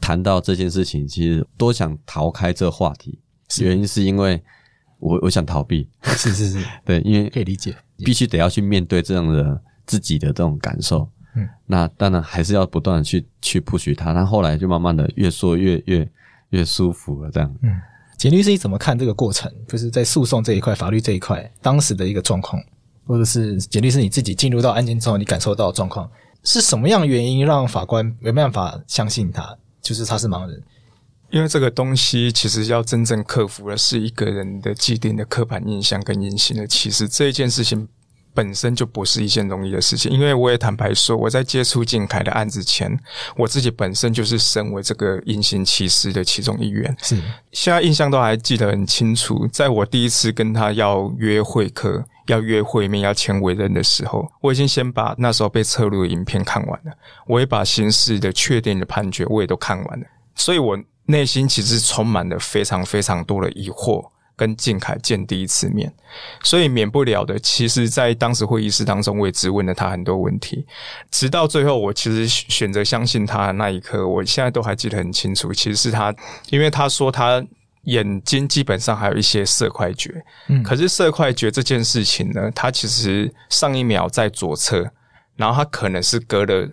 [0.00, 3.18] 谈到这件事情，其实都想逃开这个话题，
[3.60, 4.42] 原因是因为
[4.98, 11.08] 我我想逃避，是 是是， 对，因为可以理解，必须得要去面对这样的自己的这种感受。
[11.36, 16.08] 嗯，那当然还是要不断的去去 push 他，他后来就慢慢的越说越越
[16.50, 17.52] 越舒服了，这样。
[17.62, 17.80] 嗯，
[18.16, 19.52] 简律师你怎么看这个过程？
[19.66, 22.62] 就是在诉讼这一块、法律这一块，当时的一个状况，
[23.06, 26.10] 或者是简历是你自己进入到案件之后，你感受到的状况
[26.42, 29.56] 是什么样的原因让法官没办法相信他？
[29.82, 30.62] 就是他是盲人？
[31.30, 37.88] 因为这个东西其实要真正克服的是一个人的既定的刻板印象跟隐形的歧视，这一件事情。
[38.36, 42.98] 本身就不是一件容易的事情，因为我也坦白说，我在接触静凯的案子前，
[43.36, 46.92] 我自己本身就是身为这个隐形歧视的其中一员。
[47.00, 47.16] 是，
[47.52, 56.92] 现在印象都还记得很清楚，在我第一次跟他要约会客、要约会面、要签委任的时候，我已经先把那时候被侧录的影片看完了，
[57.26, 64.10] 我也把刑事的确定的判决我也都看完了，所以我内心其实充满了非常非常多的疑惑。
[64.36, 65.94] 跟靖凯见第一次面，
[66.42, 67.38] 所以免不了的。
[67.38, 70.66] 其实，在当时会议室当中，我也质问了他很多问题，
[71.12, 75.52] 直到最后，我其实选择相信他的那一刻，我现在都还记得很清楚。
[75.52, 76.12] 其实是他，
[76.50, 77.40] 因为他说他
[77.84, 84.90] 眼睛基本上还有一些色块觉，嗯，可是色块觉这件事情呢，它其实上一秒在左侧，
[85.36, 86.68] 然后它可能是隔了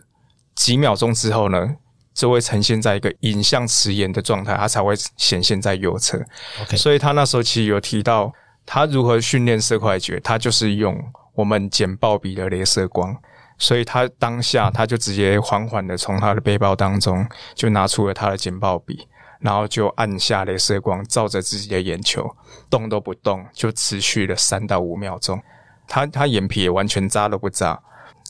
[0.55, 1.75] 几秒钟之后呢。
[2.13, 6.21] 就会呈现在一个影像迟延的状态，它才会显现在右侧。
[6.65, 6.77] Okay.
[6.77, 8.29] 所以他那时候其实有提到
[8.65, 11.01] 他如何训练色块觉，他就是用
[11.33, 13.15] 我们简报笔的镭射光。
[13.57, 19.07] 所以他当下他就直接缓缓的从他的背包当中就拿出了他的简报笔，
[19.41, 22.29] 然后就按下镭射光，照着自己的眼球，
[22.69, 25.41] 动都不动，就持续了三到五秒钟。
[25.87, 27.81] 他他眼皮也完全眨都不眨。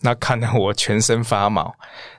[0.02, 1.76] 那看得我全身发毛，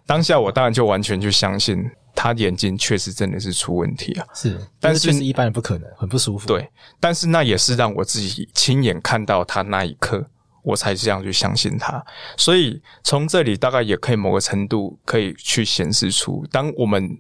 [0.07, 1.83] 当下我当然就完全就相信
[2.15, 4.27] 他眼睛确实真的是出问题啊。
[4.35, 6.47] 是，但是确实一般人不可能，很不舒服。
[6.47, 10.25] 对，但是那也是让我自己亲眼看到他那一刻，
[10.63, 12.05] 我才这样去相信他。
[12.37, 17.19] 所以从这里大概也可以某个程度可以去显示出，当我们。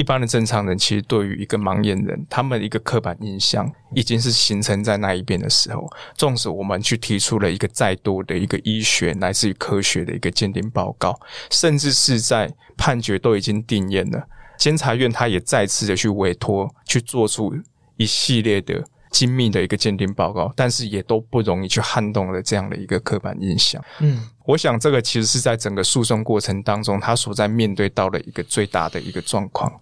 [0.00, 17.54] 一般的正常人其实对于一个盲眼人，他们一个刻板印象已经是形成在那一边的时候，纵使我们去提出了一个再多的一个医学来自于科学的一个鉴定报告，甚至是在判决都已经定验了，监察院他也再次的去委托去做出
[17.98, 18.82] 一系列的。
[19.10, 23.82] 精密的一个鉴定报告，但是也都不容易去撼动了这样的一个刻板印象。
[23.98, 29.72] 嗯，我想这个其实是在整个诉讼过程当中，他所在面对到的一个最大的一个状况。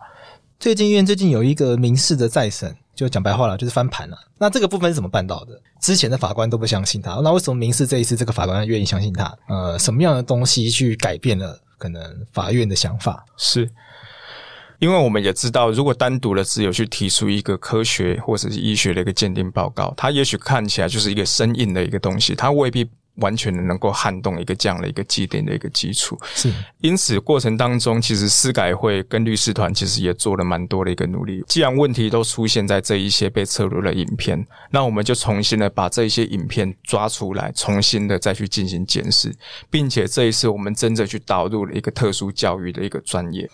[0.59, 4.19] 最近院最近有一个民事的再审，就讲白话了，就是翻盘了。
[4.39, 5.61] 那这个部分是怎么办到的？
[5.81, 9.39] 之前的法官都不相信他，那为什么民事这一次这个法官愿意相信他？
[9.47, 13.25] 呃，什么样的东西去改变了可能法院的想法？
[13.37, 13.71] 是。
[14.79, 22.89] 因为我们也知道，如果单独的只有去提出一个科学或者是医学的一个鉴定报告，它也许看起来就是一个生硬的一个东西，它未必。
[23.21, 26.53] 完全的能够撼动一个这样的一个既定的一个基础，是。
[26.81, 31.45] 因此过程当中，其实司改会跟律师团其实也做了蛮多的一个努力。
[31.49, 39.35] 既然问题都出现在这一些被撤录的影片，那我们就重新的把这一些影片抓出来，重新的再去进行检视，
[39.71, 43.49] 并且这一次我们真正去导入了一个特殊教育的一个专业，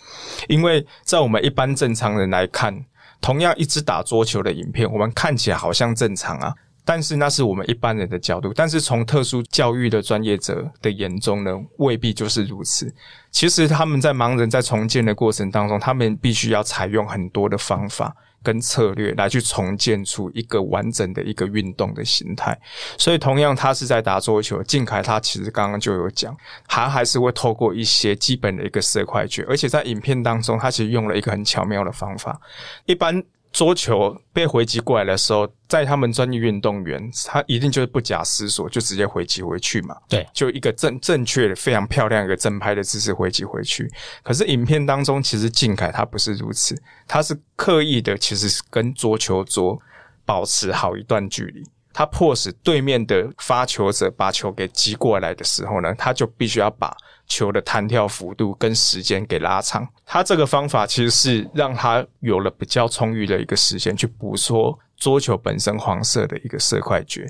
[0.48, 2.84] 因为在我们一般正常人来看，
[3.20, 6.54] 同样一支打桌球的影片，我们看起来好像正常啊。
[6.84, 12.92] 但是那是我们一般人的角度，但是从特殊教育的专业者的眼中呢，未必就是如此。
[13.30, 22.56] 其实他们在盲人在重建的过程当中，他们必须要采用很多的方法跟策略来去重建出一个完整的一个运动的形态。
[22.98, 26.36] 所以同样，他是在打桌球，靖凯他其实刚刚就有讲，
[26.68, 32.38] 他还是会透过一些基本的一个色块觉，而且在影片当中，他其实用了一个很巧妙的方法，
[32.84, 33.24] 一般。
[33.54, 39.96] 桌球被回击过来的时候，在他们专业运动员，他一定就是不假思索就直接回击回去嘛。
[40.08, 43.88] 对，就一个正正确的、非常漂亮一个正拍的姿势回击回去。
[44.24, 49.80] 可是影片当中，其实静凯他不是如此，他是刻意的，其实是跟桌球桌
[50.24, 51.62] 保持好一段距离。
[51.94, 56.94] 他迫使对面的发球者把球给击过来的时候呢，他就必须要把。
[57.26, 67.26] 球的弹跳幅度跟时间给拉长，他这个方法其实是让他有了比较充裕的一个时间去捕捉桌球本身黄色的一个色块觉，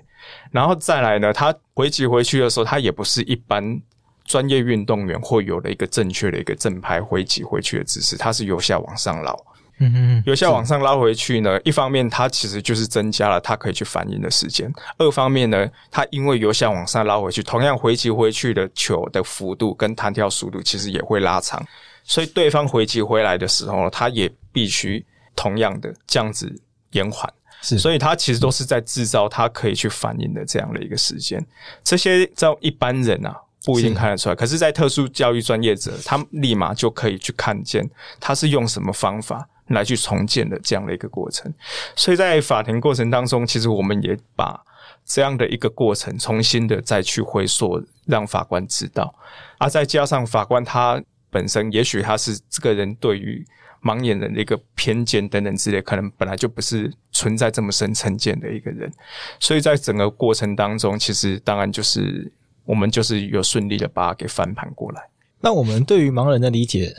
[0.51, 3.81] 然后再来呢，他回击回去的时候，他也不是一般
[4.25, 9.39] 专业运动员会有的一个正确的一个正拍回击回去的姿势，他是由下往上捞。
[9.79, 21.61] 嗯嗯，由下往上拉回去呢，一方面它其实就是增加了它可以去反应的时间；二方面呢，它因为由下往上拉回去，同样回击回去的球的幅度跟弹跳速度其实也会拉长。
[22.05, 25.05] 所以对方回击回来的时候，他也必须
[25.35, 26.55] 同样的这样子
[26.93, 27.29] 延缓。
[27.63, 31.45] 是，所以他其实都是在制造他可以去反应的这样的一个时间。
[31.83, 37.89] 这些在一般人啊不一定看得出来，可是，在特殊教育专业者，他们立马就可以去看见
[38.21, 41.53] 他是用什么方法来去重建的这样的一个过程。
[41.95, 44.61] 所以在法庭过程当中，其实我们也把
[45.05, 49.15] 这样的一个过程重新的再去回溯，让法官知道。
[49.59, 53.45] 啊，再加上法官他本身，也许他是这个人对于。
[53.87, 58.91] 盲眼人的一个偏见等等之类，可能本来就不是存在这么深成见的一个人，
[59.39, 62.33] 所以在整个过程当中，其实当然就是
[62.65, 65.03] 我们就是有顺利的把它给翻盘过来。
[65.39, 66.95] 那我们对于盲人的理解，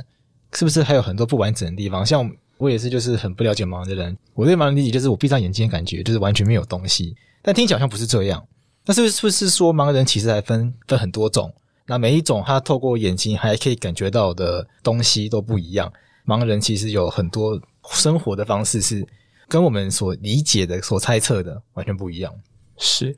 [0.53, 2.05] 是不是还有很多不完整的地方？
[2.05, 8.45] 像我也是，就是很不了解盲人的人，我对盲人理解就是我闭上眼睛的感觉就是完全没有东西，但听起来好像不是这样。
[8.85, 11.53] 那是不是说盲人其实还分分很多种？
[11.87, 15.91] 那每一种他透过眼睛还可以感觉到的东西都不一样。
[16.25, 17.59] 盲人其实有很多
[17.91, 19.05] 生活的方式是
[19.47, 22.33] 跟我们所理解的、所猜测的完全不一样。
[22.77, 23.15] 是，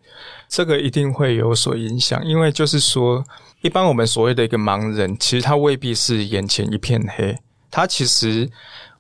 [0.49, 3.23] 这个一定会有所影响，因为就是说，
[3.61, 7.35] 一般我们所谓的一个盲人，其实他未必是眼前一片黑，
[7.71, 8.49] 他其实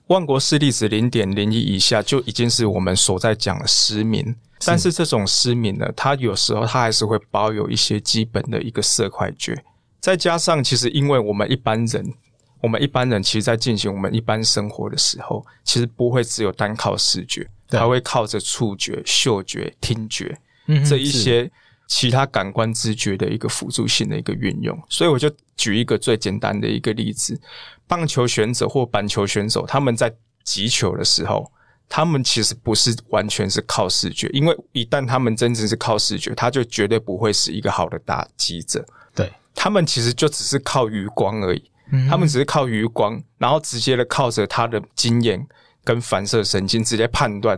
[0.07, 4.35] 万国视力值零点零一以下就已经是我们所在讲的失明。
[4.65, 9.63] 但是这种失明呢，它有时候它还是会保有一些基本的一个色块觉，
[9.99, 12.13] 再加上其实因为我们一般人。
[12.59, 20.35] 我们一般人其实，在进行我们一般生活的时候，其实不会只有单靠视觉，还会靠着触觉、嗅觉、听觉
[20.83, 21.49] 这一些
[21.85, 24.75] 其他感官知觉的一个辅助性的一个运用。
[24.89, 27.39] 所以，我就举一个最简单的一个例子：
[27.87, 30.13] 棒球选手或板球选手，他们在
[30.43, 31.51] 击球的时候，
[31.89, 38.85] 他们其实不是完全是靠视觉，因为一旦他们真正是靠视觉，他就绝对不会是一个好的打击者。
[39.15, 41.71] 对，他们其实就只是靠余光而已。
[42.09, 45.47] 他们只是靠余光，然后直接的靠着他的经验
[45.85, 47.57] 跟反射神经，直接判断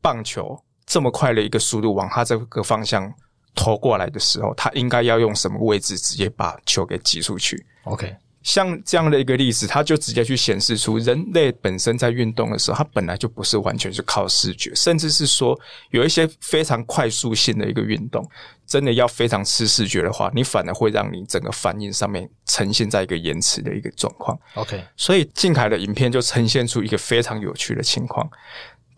[0.00, 3.12] 棒球这么快的一个速度往他这个方向
[3.54, 7.62] 投过来的时候，他应该要用什么位置直接把球给击出去。
[7.84, 8.16] OK。
[8.42, 15.58] 像这样的一个例子，它就直接去显示出人类本身在运动的时候，它本来就不是完全是靠视觉，甚至是说
[15.90, 18.26] 有一些非常快速性的一个运动，
[18.66, 24.38] 真的要非常吃视觉的话，你反而会让你整个反应上面呈现在一个延迟的一个状况。
[24.54, 28.30] OK，所以静凯的影片就呈现出一个非常有趣的情况。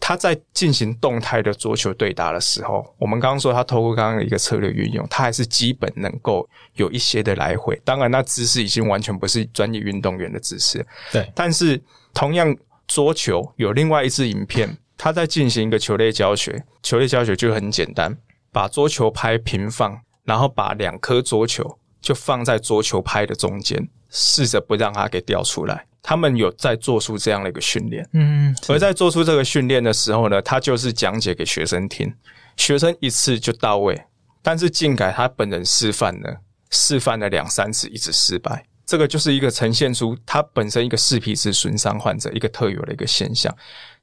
[0.00, 7.80] 他在进行动态的桌球对打的时候，我们刚刚说他透过刚刚的一个策略运用，他还是基本能够有一些的来回。
[7.84, 10.84] 当然，那姿势已经完全不是专业运动员的姿势。
[11.12, 11.80] 对，但是
[12.14, 12.56] 同样
[12.88, 16.64] 桌球有另外一支影片，他在进行一个球类教学。
[16.82, 18.16] 球类教学就很简单，
[18.50, 25.86] 把桌球拍平放，然后把两颗桌球就放在桌球拍的中间，试着不让它给掉出来。
[26.02, 32.12] 他们有在做出这样的一个训练，嗯，而在做出这个训练的时候呢，他就是讲解给学生听，
[32.56, 34.02] 学生一次就到位。
[34.42, 36.28] 但是静凯他本人示范呢，
[36.70, 43.54] 示范了两三次一直失败，这个就是一个呈现出它本身一个视皮质损伤患者一个特有的一个现象。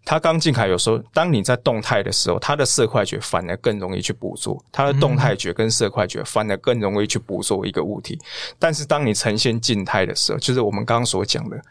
[0.05, 8.17] 他刚进凯有时候，当你在动态的时候，他的色块觉反而更容易去捕捉，他的动态觉跟色块觉反而更容易去捕捉一个物体。
[8.57, 11.61] 但是当你呈现静态的时候，就是我们刚刚所讲的。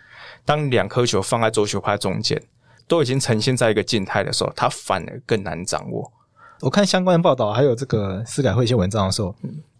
[0.44, 2.38] 当两颗球放在桌球拍中间，
[2.86, 6.12] 都已经呈现在一个静态的时候，它反而更难掌握。
[6.60, 9.34] 我看相关的报道，还有这个司改会一些文章的时候，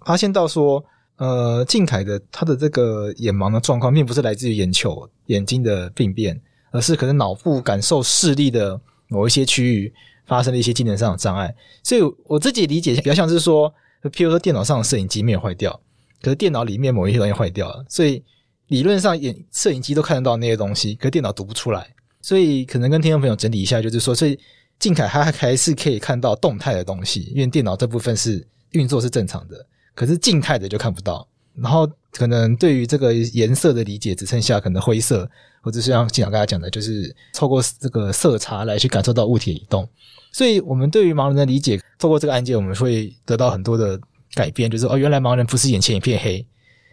[0.07, 0.83] 发现到说，
[1.17, 6.41] 呃，静凯的他的这个眼盲的状况，并不是来自于眼球眼睛的病变，
[6.71, 9.93] 而是可能脑部感受视力的某一些区域
[10.27, 11.55] 发生了一些机能上的障碍。
[11.83, 13.73] 所以我自己理解比较像是说，
[14.05, 15.81] 譬如说电脑上的摄影机没有坏掉，
[16.23, 18.23] 可是电脑里面某一些东西坏掉了，所以。
[18.69, 21.87] 理论上，眼摄影机都看得到那些东西，可是电脑读不出来，
[22.21, 24.37] 所以可能跟听众朋友整理一下，就是说，所以
[24.81, 29.65] 静凯他还是可以看到动态的东西，因为电脑这部分是运作是正常的，
[29.97, 31.27] 可是静态的就看不到。
[31.57, 35.29] 然后可能对于这个颜色的理解，只剩下可能灰色，
[35.61, 39.89] 或者是像经常跟他讲的，就是透过这个色差来去感受到物体的移动。
[40.31, 43.99] 所以我们对于盲人的理解，透过这个案件，我们会得到很多的
[44.35, 46.47] 改变，就是哦，原来盲人不是眼前一片黑。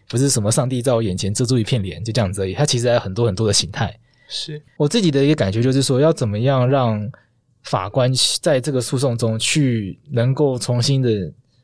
[0.10, 2.54] 不是什么上帝在我眼前遮住一片脸，就这样子而已。
[2.54, 3.98] 它其实还有很多很多的形态。
[4.28, 7.10] 是我自己的一个感觉，就是说要怎么样让
[7.64, 11.10] 法官在这个诉讼中去能够重新的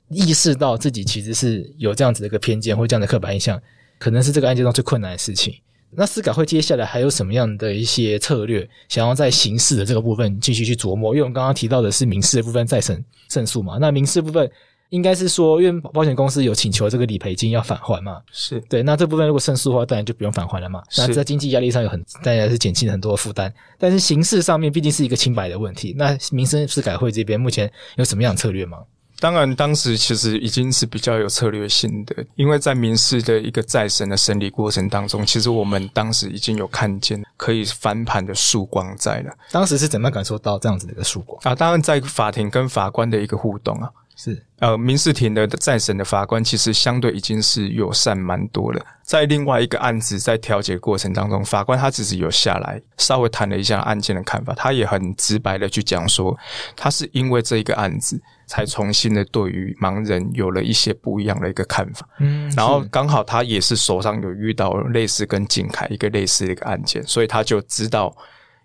[0.10, 3.62] 意识到自己其实是有这样子的一个偏见或这样的刻板印象，
[3.98, 5.54] 可能是这个案件中最困难的事情。
[5.92, 11.14] 那司改会接下来还有什么样的一些策略，想要在刑事的这个部分继续去琢磨？
[11.14, 14.50] 因为我们刚刚提到的是民事的部分再审胜诉嘛，那民事部分。
[14.90, 18.82] 应该是说，因为保险公司有请求这个理赔金要返还嘛，是对。
[18.82, 20.82] 那这部分如果胜诉的话，当然就不用返还了嘛。
[20.98, 23.54] 那在经济压力上有很，大家是减轻了很多的负担。
[23.78, 25.94] 但是刑事上面毕竟是一个清白的问题。
[25.96, 28.80] 那民生司改会这边目前有什么样的策略吗？
[29.20, 39.34] 当然，当时其实已经是比较有策略性的，因为在民事的一个再审的审理过程当中，其实我们当时已经有看见可以翻盘的曙光在了。
[39.52, 41.54] 当时是怎么感受到这样子的一个曙光啊？
[41.54, 48.86] 当然，在法庭跟法官的一个互动啊，是呃，民事庭的再审的法官其实相对已经是友善蛮多了。
[49.04, 56.38] 在另外一个案子在调解过程当中，法官他只是有下来稍微谈了一下案件的看法，他也很直白的去讲说，
[56.76, 58.22] 他是因为这一个案子。
[58.50, 68.12] 才重新的对于盲人有了一些不一样的一个看法，嗯，然后刚好他也是手上有遇到类似跟景凯一个类似的一个案件，所以他就知道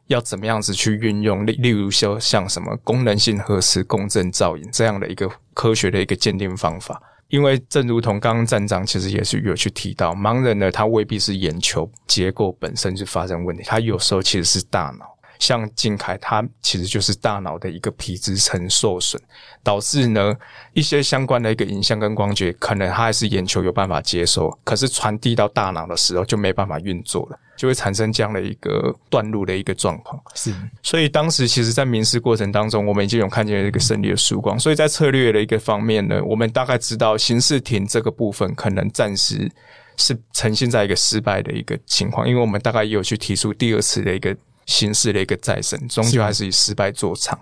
[0.07, 15.14] 要怎么样子去运用，例例如说像什么功能性核磁共振造影这样的一个科学的一个鉴定方法，因为正如同刚刚站长其实也是有去提到，盲人呢他未必是眼球结构本身就发生问题，他有时候其实是大脑。
[15.39, 19.21] 像静凯，他其实就是大脑的一个皮质层受损，
[19.63, 20.35] 导致呢
[20.73, 30.21] 一些相关的一个影像跟光觉，可能他还是眼球有办法接收，可是传递到大脑的时候就没办法运作了，就会产生这样的一个断路的一个状况。
[30.35, 34.59] 是，所以当时其实在民事过程当中，我们已经有看见一个胜利的曙光。
[34.59, 39.51] 所以在策略的一个方面呢，我们大概知道刑事庭这个部分可能暂时
[39.97, 44.35] 是呈现在一个失败的一个情况，因为我们大概也有去提出第二次的一个。
[44.67, 47.39] 形式的一个再审，终究还是以失败作场。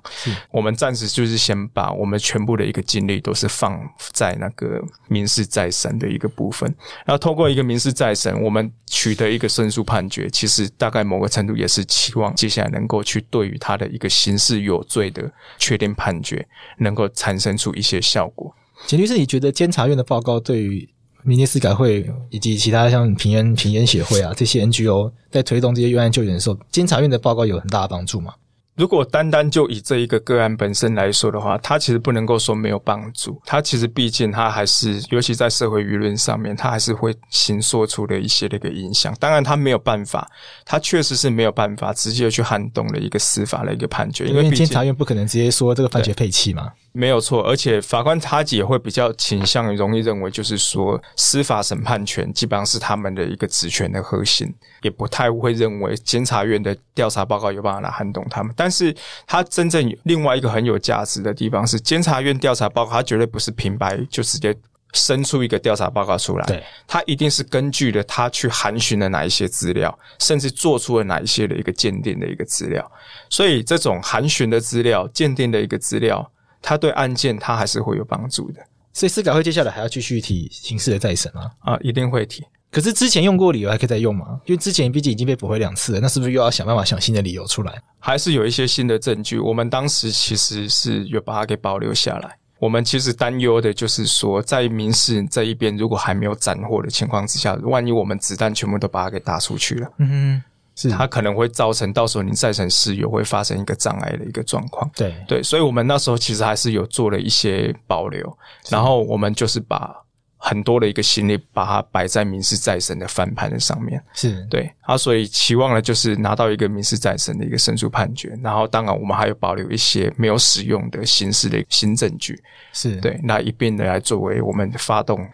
[0.51, 3.81] 我们暂时就是先把我们全部的一个精力都是放
[4.13, 6.69] 在那个民事再审的一个部分，
[7.05, 16.47] 然后通过一个民事再审，我们取得一个胜诉判决，其实大概某个程度也是期望接下来能够去对于他的一个刑事有罪的确定判决，
[16.79, 18.55] 能够产生出一些效果。
[18.87, 20.89] 简律师，你觉得监察院的报告对于？
[21.23, 28.35] 民间司改会以及其他像平安平安协会啊，这些 NGO 在推动这些冤案救援的时候，监察院的报告有很大的帮助吗？
[28.75, 33.39] 如果单单就以这一个个案本身来说的话，它其实不能够说没有帮助。
[33.45, 39.15] 它其实毕竟它还是，尤其在社会舆论上面，它还是会形塑出了一些那个影响。
[39.21, 40.27] 当然，它没有办法，
[40.65, 46.73] 它确实是没有办法直接去撼动了一个司法的一个判决，因为监察院不可能直接说这个判决废弃嘛。
[46.95, 58.53] 没有错，而且法官他也会比较倾向于容易认为，就是说司法审判权基本上是他们的一个职权的核心，也不太会认为监察院的调查报告有办法来撼动他们。
[58.55, 58.95] 但是，
[59.27, 64.55] 他真正另外一个很有价值的地方是，监察院调查报告，他绝对不是平白就直接
[64.93, 72.93] 生出一个调查报告出来，对，他一定是根据了他去函询了哪一些资料，甚至做出了哪一些的一个鉴定的一个资料，
[73.31, 76.31] 所以这种函询的资料、鉴定的一个资料。
[76.63, 78.61] 他对案件它还是会有帮助的，
[78.93, 81.51] 所以司改会接下来还要继续提刑事的再审啊？
[81.61, 82.43] 啊，一定会提。
[82.71, 84.41] 可是之前用过理由还可以再用吗？
[84.47, 87.83] 因为之前毕竟已经被驳回两次了，那是不是又要想办法想新的理由出来？
[87.99, 89.39] 还是有一些新的证据？
[89.39, 92.39] 我们当时其实是有把它给保留下来。
[92.59, 100.43] 我们其实担忧的就是说，在民事这一边如果还没有斩获的情况之下，万一我们子弹全部都把它给打出去了，嗯
[100.91, 104.91] 它可能会造成到时候你再审事由会发生一个障碍的一个状况。
[104.95, 108.39] 对对，所以我们那时候其实还是有做了一些保留，
[108.71, 109.95] 然后我们就是把
[110.39, 114.03] 很多的一个心力把它摆在民事再审的翻盘的上面。
[114.13, 122.43] 是对，啊，所以期望呢就是拿到一个民事再审的一个胜诉判决，然后当然我们还有保留一些没有使用的刑事的新证据。
[122.73, 125.25] 是对，那一并的来作为我们发动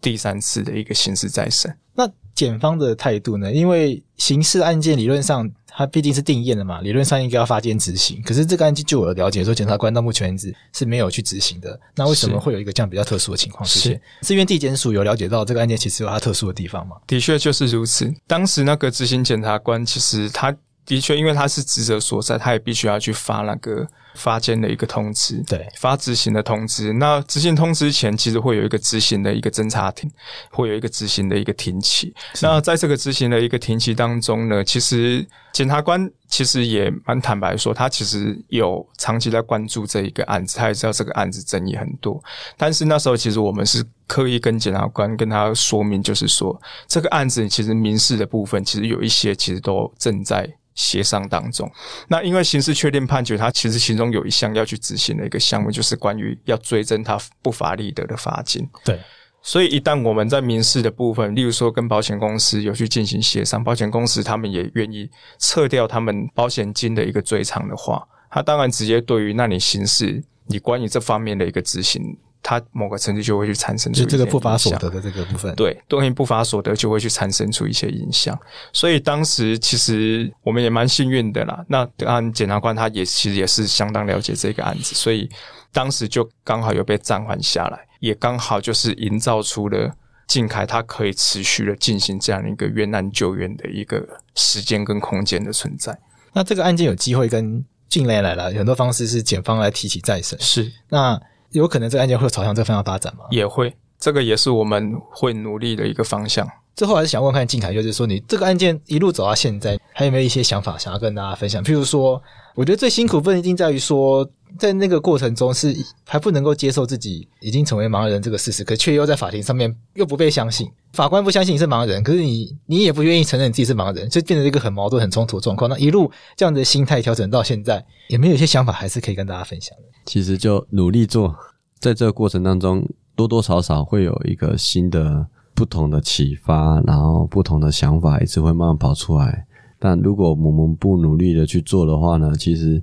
[0.00, 1.76] 第三次的一个刑事再审。
[1.92, 3.52] 那检方的态度呢？
[3.52, 8.22] 因为刑事案件理论上它毕竟是定验的嘛，理论上应该要发监执行。
[8.22, 11.78] 可是这个案件据我的了解说，检察官到目前为止是没有去执行的。
[11.94, 14.00] 那为什么会有一个这样比较特殊的情况出现？
[14.22, 16.96] 是因为地检署有了解到这个案件其实有它特殊的地方吗？
[17.06, 18.12] 的确就是如此。
[18.26, 20.54] 当时那个执行检察官其实他
[20.86, 23.86] 的确，因为他是职责所在，他也必须要去发那个。
[24.14, 26.92] 发监的一个通知，对，发执行的通知。
[26.92, 30.10] 那执行通知前，其实会有一个执行的一个侦查庭，
[30.50, 32.14] 会有一个执行的一个庭期。
[32.40, 42.22] 那在这个执行的一个庭期当中呢，其实检察官其实也蛮坦白说，他其实有长期在关注这一个案子，他也知道这个案子争议很多。
[42.56, 50.48] 但是那时候，其实我们是刻意跟检察官跟他说明，就是说这个案子其实民事的部分，其实有一些其实都正在。
[50.76, 51.70] 协商当中，
[52.08, 58.68] 那因为刑事确定判决，它其实其中有一项要去执行的一个项目，就是关于要追征他不法利得的罚金。
[58.84, 58.98] 对，
[59.42, 78.38] 所以一旦我们在民事的部分，例如说跟保险公司有去进行协商，保险公司他们也愿意撤掉他们保险金的一个追偿的话，他当然直接对于那你刑事你关于这方面的一个执行它某个程度就会去产生出就这个不法所得的这个部分，对，对应不法所得就会去产生出一些影响。
[78.70, 81.64] 所以当时其实我们也蛮幸运的啦。
[81.66, 85.26] 那当然检察官他也其实也是相当了解这个案子，所以
[85.72, 89.90] 当时就刚好有被暂缓下来，也刚好就是营造出了
[90.26, 95.98] 靖凯他可以持续的进行这样一个冤案救援的一个时间跟空间的存在。
[96.34, 101.18] 那这个案件有机会跟近来来了，很多方式是检方来提起再审，是那
[101.54, 103.24] 有可能这个案件会朝向这方向发展吗？
[103.30, 106.46] 也会，这个也是我们会努力的一个方向。
[106.74, 111.62] 最后还是想问看静凯，就是说你这个案件一路走到现在，还有没有一些想法想要跟大家分享？
[111.62, 112.20] 譬如说，
[112.54, 115.72] 我觉得最辛苦不一定在于说，在那个过程中是
[116.04, 125.70] 还不能够接受自己已经成为盲人这个事实，可却又在法庭上面又不被相信，法官不相信你是盲人，可是你你也不愿意承认你自己是盲人，就变成一个很矛盾、很冲突的状况。
[125.70, 129.84] 那一路这样的心态调整到现在，有没有一些想法还是可以跟大家分享的？
[130.06, 131.36] 其实就努力做，
[131.78, 135.28] 在这个过程当中，多多少少会有一个新的。
[135.54, 139.46] 不同的启发，然后不同的想法一直会慢慢跑出来。
[139.78, 142.82] 但如果我们不努力的去做的话呢，其实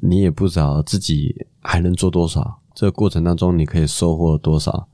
[0.00, 2.60] 你也不知道自己还能做多少。
[2.74, 4.86] 这个过程当中，你可以收获多少？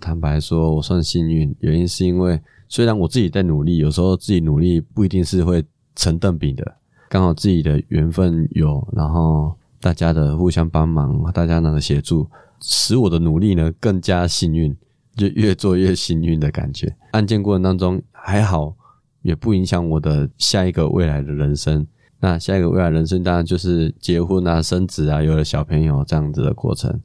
[0.00, 5.64] 坦白说，我算幸运，原因是因为虽然我自己在努力，有时候自己努力不一定是会
[5.94, 6.76] 成正比的。
[7.08, 12.28] 刚好自己的缘分有，然后大家的互相帮忙，大家的协助，
[12.60, 14.74] 使我的努力呢更加幸运。
[15.16, 16.94] 就越做越幸运的感觉。
[17.12, 18.74] 案件过程当中还好，
[19.22, 21.86] 也不影响我的下一个未来的人生。
[22.20, 27.00] 那下一个未来人生当然就是结婚啊、生子啊、有了小朋友这样子的过程。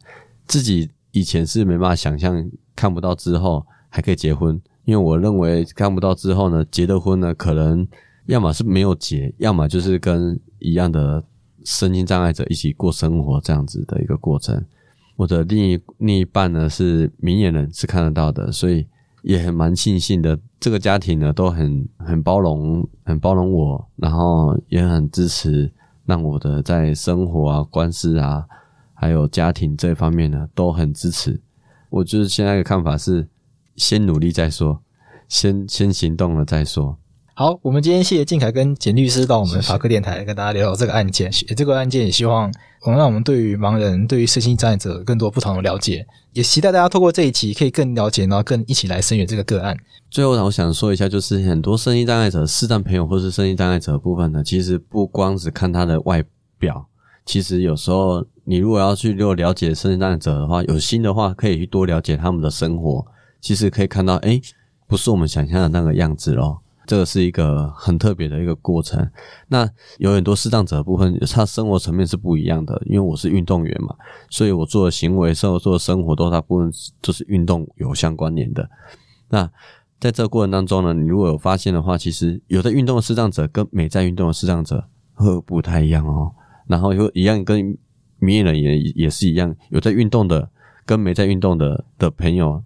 [0.46, 7.88] 自己以前是没办法想象看不到之后还可以结婚，因为我认为看不到之后呢，结的婚呢，可能
[8.28, 11.24] 要么是没有结，要么就是跟一样的
[11.66, 14.64] 身心障碍者一起过生活这样子的一个过程。
[15.18, 18.88] 我的另一另一半呢是明眼人，是看得到的，所以
[19.24, 20.40] 也很蛮庆幸的。
[20.60, 25.72] 这个家庭呢都很很包容，很包容我，然后也很支持，
[26.06, 28.46] 让我的在生活啊、官司啊，
[28.94, 31.42] 还有家庭这方面呢都很支持。
[31.90, 33.28] 我就是现在的看法是，
[33.76, 34.82] 先努力再说，
[35.28, 36.98] 先先行动了再说。
[37.40, 41.30] 好，我们今天谢谢靖凯跟简律师到我们法科电台跟大家聊聊这个案件。
[41.56, 42.52] 这个案件也希望
[42.84, 49.78] 能让我们对于盲人、对于身心障碍者更多不同的了解，也期待大家透过这一期可以更了解，然后更一起来声援这个个案。
[50.10, 56.24] 最后呢，我想说一下，就是很多身心障碍者、视障朋友或是身心障碍者的部分呢，其实不光只看他的外
[56.58, 56.88] 表，
[57.24, 63.06] 其实有时候你如果要去多了解身心障碍者的话，有心的话可以去多了解他们的生活，
[63.40, 64.42] 其实可以看到，诶，
[64.88, 66.64] 不是我们想象的那个样子咯。
[66.88, 69.08] 这个是一个很特别的一个过程。
[69.50, 69.70] 那
[70.00, 72.82] 有很多视障者的部分，他生活层面是不一样的。
[72.86, 73.94] 因为我是运动员嘛，
[74.30, 76.72] 所以我做的行为、生活、做的生活都大部分
[77.02, 78.68] 都是运动有相关联的。
[79.30, 79.48] 那
[80.00, 86.32] 在这个过程当中呢，你如果有发现的话，其实有的运动的视障者跟没在运动的视障者会不太一样哦。
[86.68, 87.78] 然后又一样跟
[88.20, 90.50] 明眼人也也是一样，有在运动的
[90.86, 92.64] 跟没在运动的的朋友，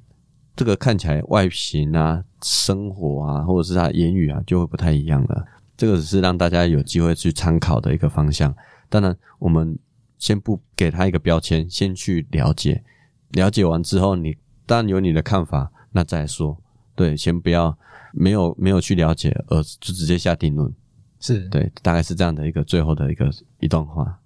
[0.61, 2.23] 这个看起来外形啊。
[2.43, 5.45] 生活啊，或者是他言语啊，就会不太一样了。
[5.77, 8.51] 这个只是让大家有机会去参考的一个方向。
[8.89, 9.77] 当然，我们
[10.17, 12.83] 先不给他一个标签，先去了解。
[13.29, 14.35] 了解完之后，你
[14.65, 16.57] 当然有你的看法，那再说。
[16.95, 17.77] 对，先不要
[18.11, 20.73] 没有没有去了解，而就直接下定论。
[21.19, 24.19] 是对，大概是这样的一个最后的一个一段话。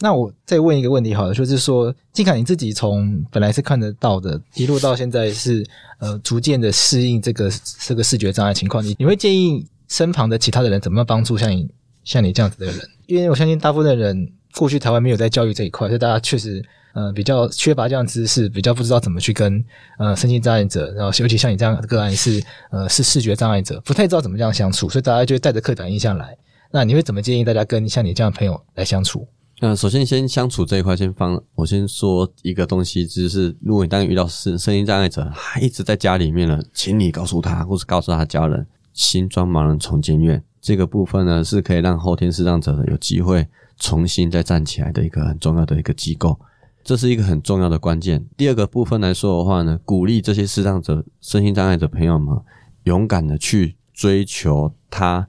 [0.00, 5.66] 那我再问一个问题好了，就是说，靖凯你自己从本来是看得到的，一路到现在是
[5.98, 11.68] 呃逐渐的适应这个这个视觉障碍情况，你你会建议身旁的其他的人怎么帮助像你
[12.04, 12.76] 像你这样子的人？
[13.06, 19.64] 因为我相信大部分的人过去台湾没有在教育这一块，所以大家确实呃比较缺乏这样知识，比较不知道怎么去跟
[19.98, 22.40] 呃身心障碍者，然后尤其像你这样个案是
[22.70, 26.38] 呃是视觉障碍者，不太知道怎么这样相处，所以大家就带着刻板印象来。
[26.70, 29.26] 那你会怎么建议大家跟像你这样的朋友来相处？
[29.60, 43.44] 那，首先先相处这一块，先放我先说一个东西，就是如果你当遇到身身心障碍者，还一直在家里面了，请你告诉他，或是告诉他家人，新装盲人重建院这个部分呢，是可以让后天视障者有机会
[43.78, 46.38] 重新再站起来的一个很重要的一个机构，
[46.84, 48.24] 这是一个很重要的关键。
[48.36, 52.38] 第二个部分来说的话呢，鼓励这些视障者、身心障碍者朋友们，
[52.84, 55.26] 勇敢的去追求他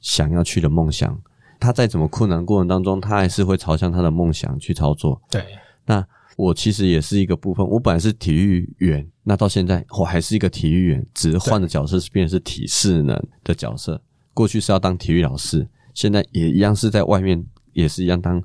[0.00, 1.20] 想要去的梦想。
[1.58, 5.20] 他在怎么困难过程当中，他还是会朝向他的梦想去操作。
[5.30, 5.44] 对，
[5.84, 7.66] 那我其实也是一个部分。
[7.66, 14.00] 我本来是体育员，那到现在我还是一个体育员，只是换的角色是变成是体适能的角色。
[14.34, 17.42] 过去是要当体育老师，现在也一样是在外面，
[17.72, 18.42] 也是一样当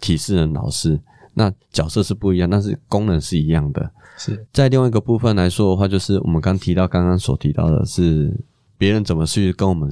[0.00, 1.00] 体适能老师。
[1.32, 3.90] 那角色是不一样，但是功能是一样的。
[4.18, 8.38] 是在另外一个部分来说的话，就是我们刚提到刚刚所提到的是
[8.76, 9.90] 别人怎么去跟我们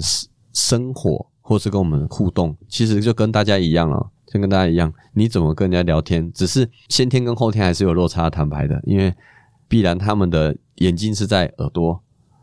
[0.52, 9.14] 生活，或是跟我们互动，其实就跟大家一样了，就跟大家一样，你怎么跟人家聊天，只是先天跟后天还是有落差，坦白的，因为
[9.66, 11.98] 必然他们的眼睛是在耳朵，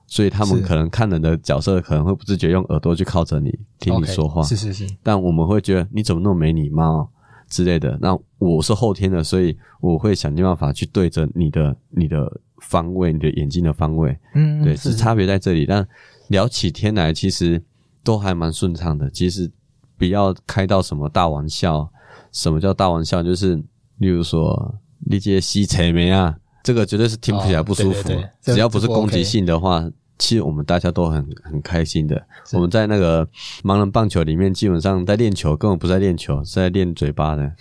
[0.08, 7.12] 所以他们可能看人的角色可能会不自觉用耳朵去靠着你听你说话，是是是，但我们会觉得你怎么那么没礼貌。
[7.48, 15.64] 之类的，那我是后天的，所以我会想尽办法去对着你的你的方位，你的眼睛的方位，嗯，对，是是差别在这里。
[15.64, 15.88] 但
[16.30, 17.62] 聊起天来，其实
[18.06, 19.10] 都还蛮顺畅的。
[19.10, 19.52] 其实
[19.98, 21.92] 不要开到什么大玩笑。
[22.32, 23.22] 什么叫大玩笑？
[23.22, 23.56] 就是
[23.98, 24.76] 例如说，
[25.06, 28.00] 你这些西扯没啊，这个绝对是听不起来不舒服。
[28.00, 29.90] 哦、对对对，只要不是攻击性的话。
[30.18, 32.26] 其实我们大家都很很开心的。
[32.54, 33.28] 我们在那个
[33.64, 37.52] 盲人棒球里面，基本上在练球，根本不在练球，是在练嘴巴的。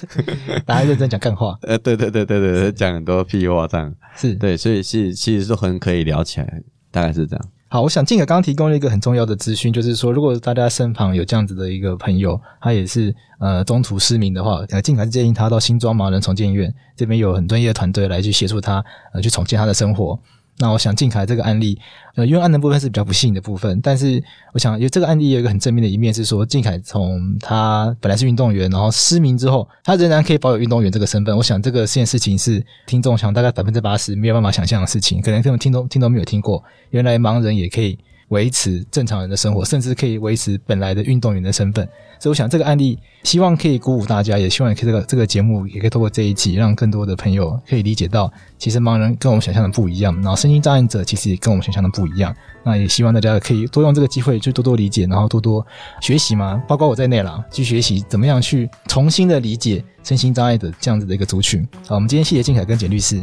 [0.64, 1.58] 大家认真讲干话。
[1.68, 3.94] 呃，对对对对对，讲很多屁话这样。
[4.16, 7.44] 是对，所以是其实都很可以聊起来，大概是这样。
[7.70, 20.18] 好，我想静凯刚刚提供了一个很重要的资讯，就是说，如果大家身旁有这样子的一个朋友，他也是呃中途失明的话，呃，静还是建议他到新庄盲人重建院这边有很专业的团队来去协助他，呃，去重建他的生活。
[20.60, 21.78] 那我想靖凯这个案例，
[22.16, 31.36] 呃，因为案的部分是比较不幸的部分，但是我想，因为这个案例有一个很正面的一面，是说靖凯从他本来是运动员，然后失明之后，他仍然可以保有运动员这个身份。
[31.36, 37.96] 我想这个这件事情是听众想大概百分之八十没有办法想象的事情，可能根本听都听都没有听过，原来盲人也可以
[38.28, 41.86] 维持正常人的生活，甚至可以维持本来的运动员的身份。
[42.20, 52.34] 所以我想这个案例，希望可以鼓舞大家，也希望可以这个这个节目也可以透过这一集，让更多的朋友可以理解到，其实盲人跟我们想象的不一样，然后身心障碍者其实也跟我们想象的不一样。
[52.64, 55.64] 那也希望大家可以多用这个机会，就多多理解，然后多多
[56.00, 61.66] 学习嘛，包括我在内啦，去学习怎么样去重新的理解身心障碍的这样子的一个族群。
[61.86, 63.20] 好，我们今天谢谢靖凯跟简律师。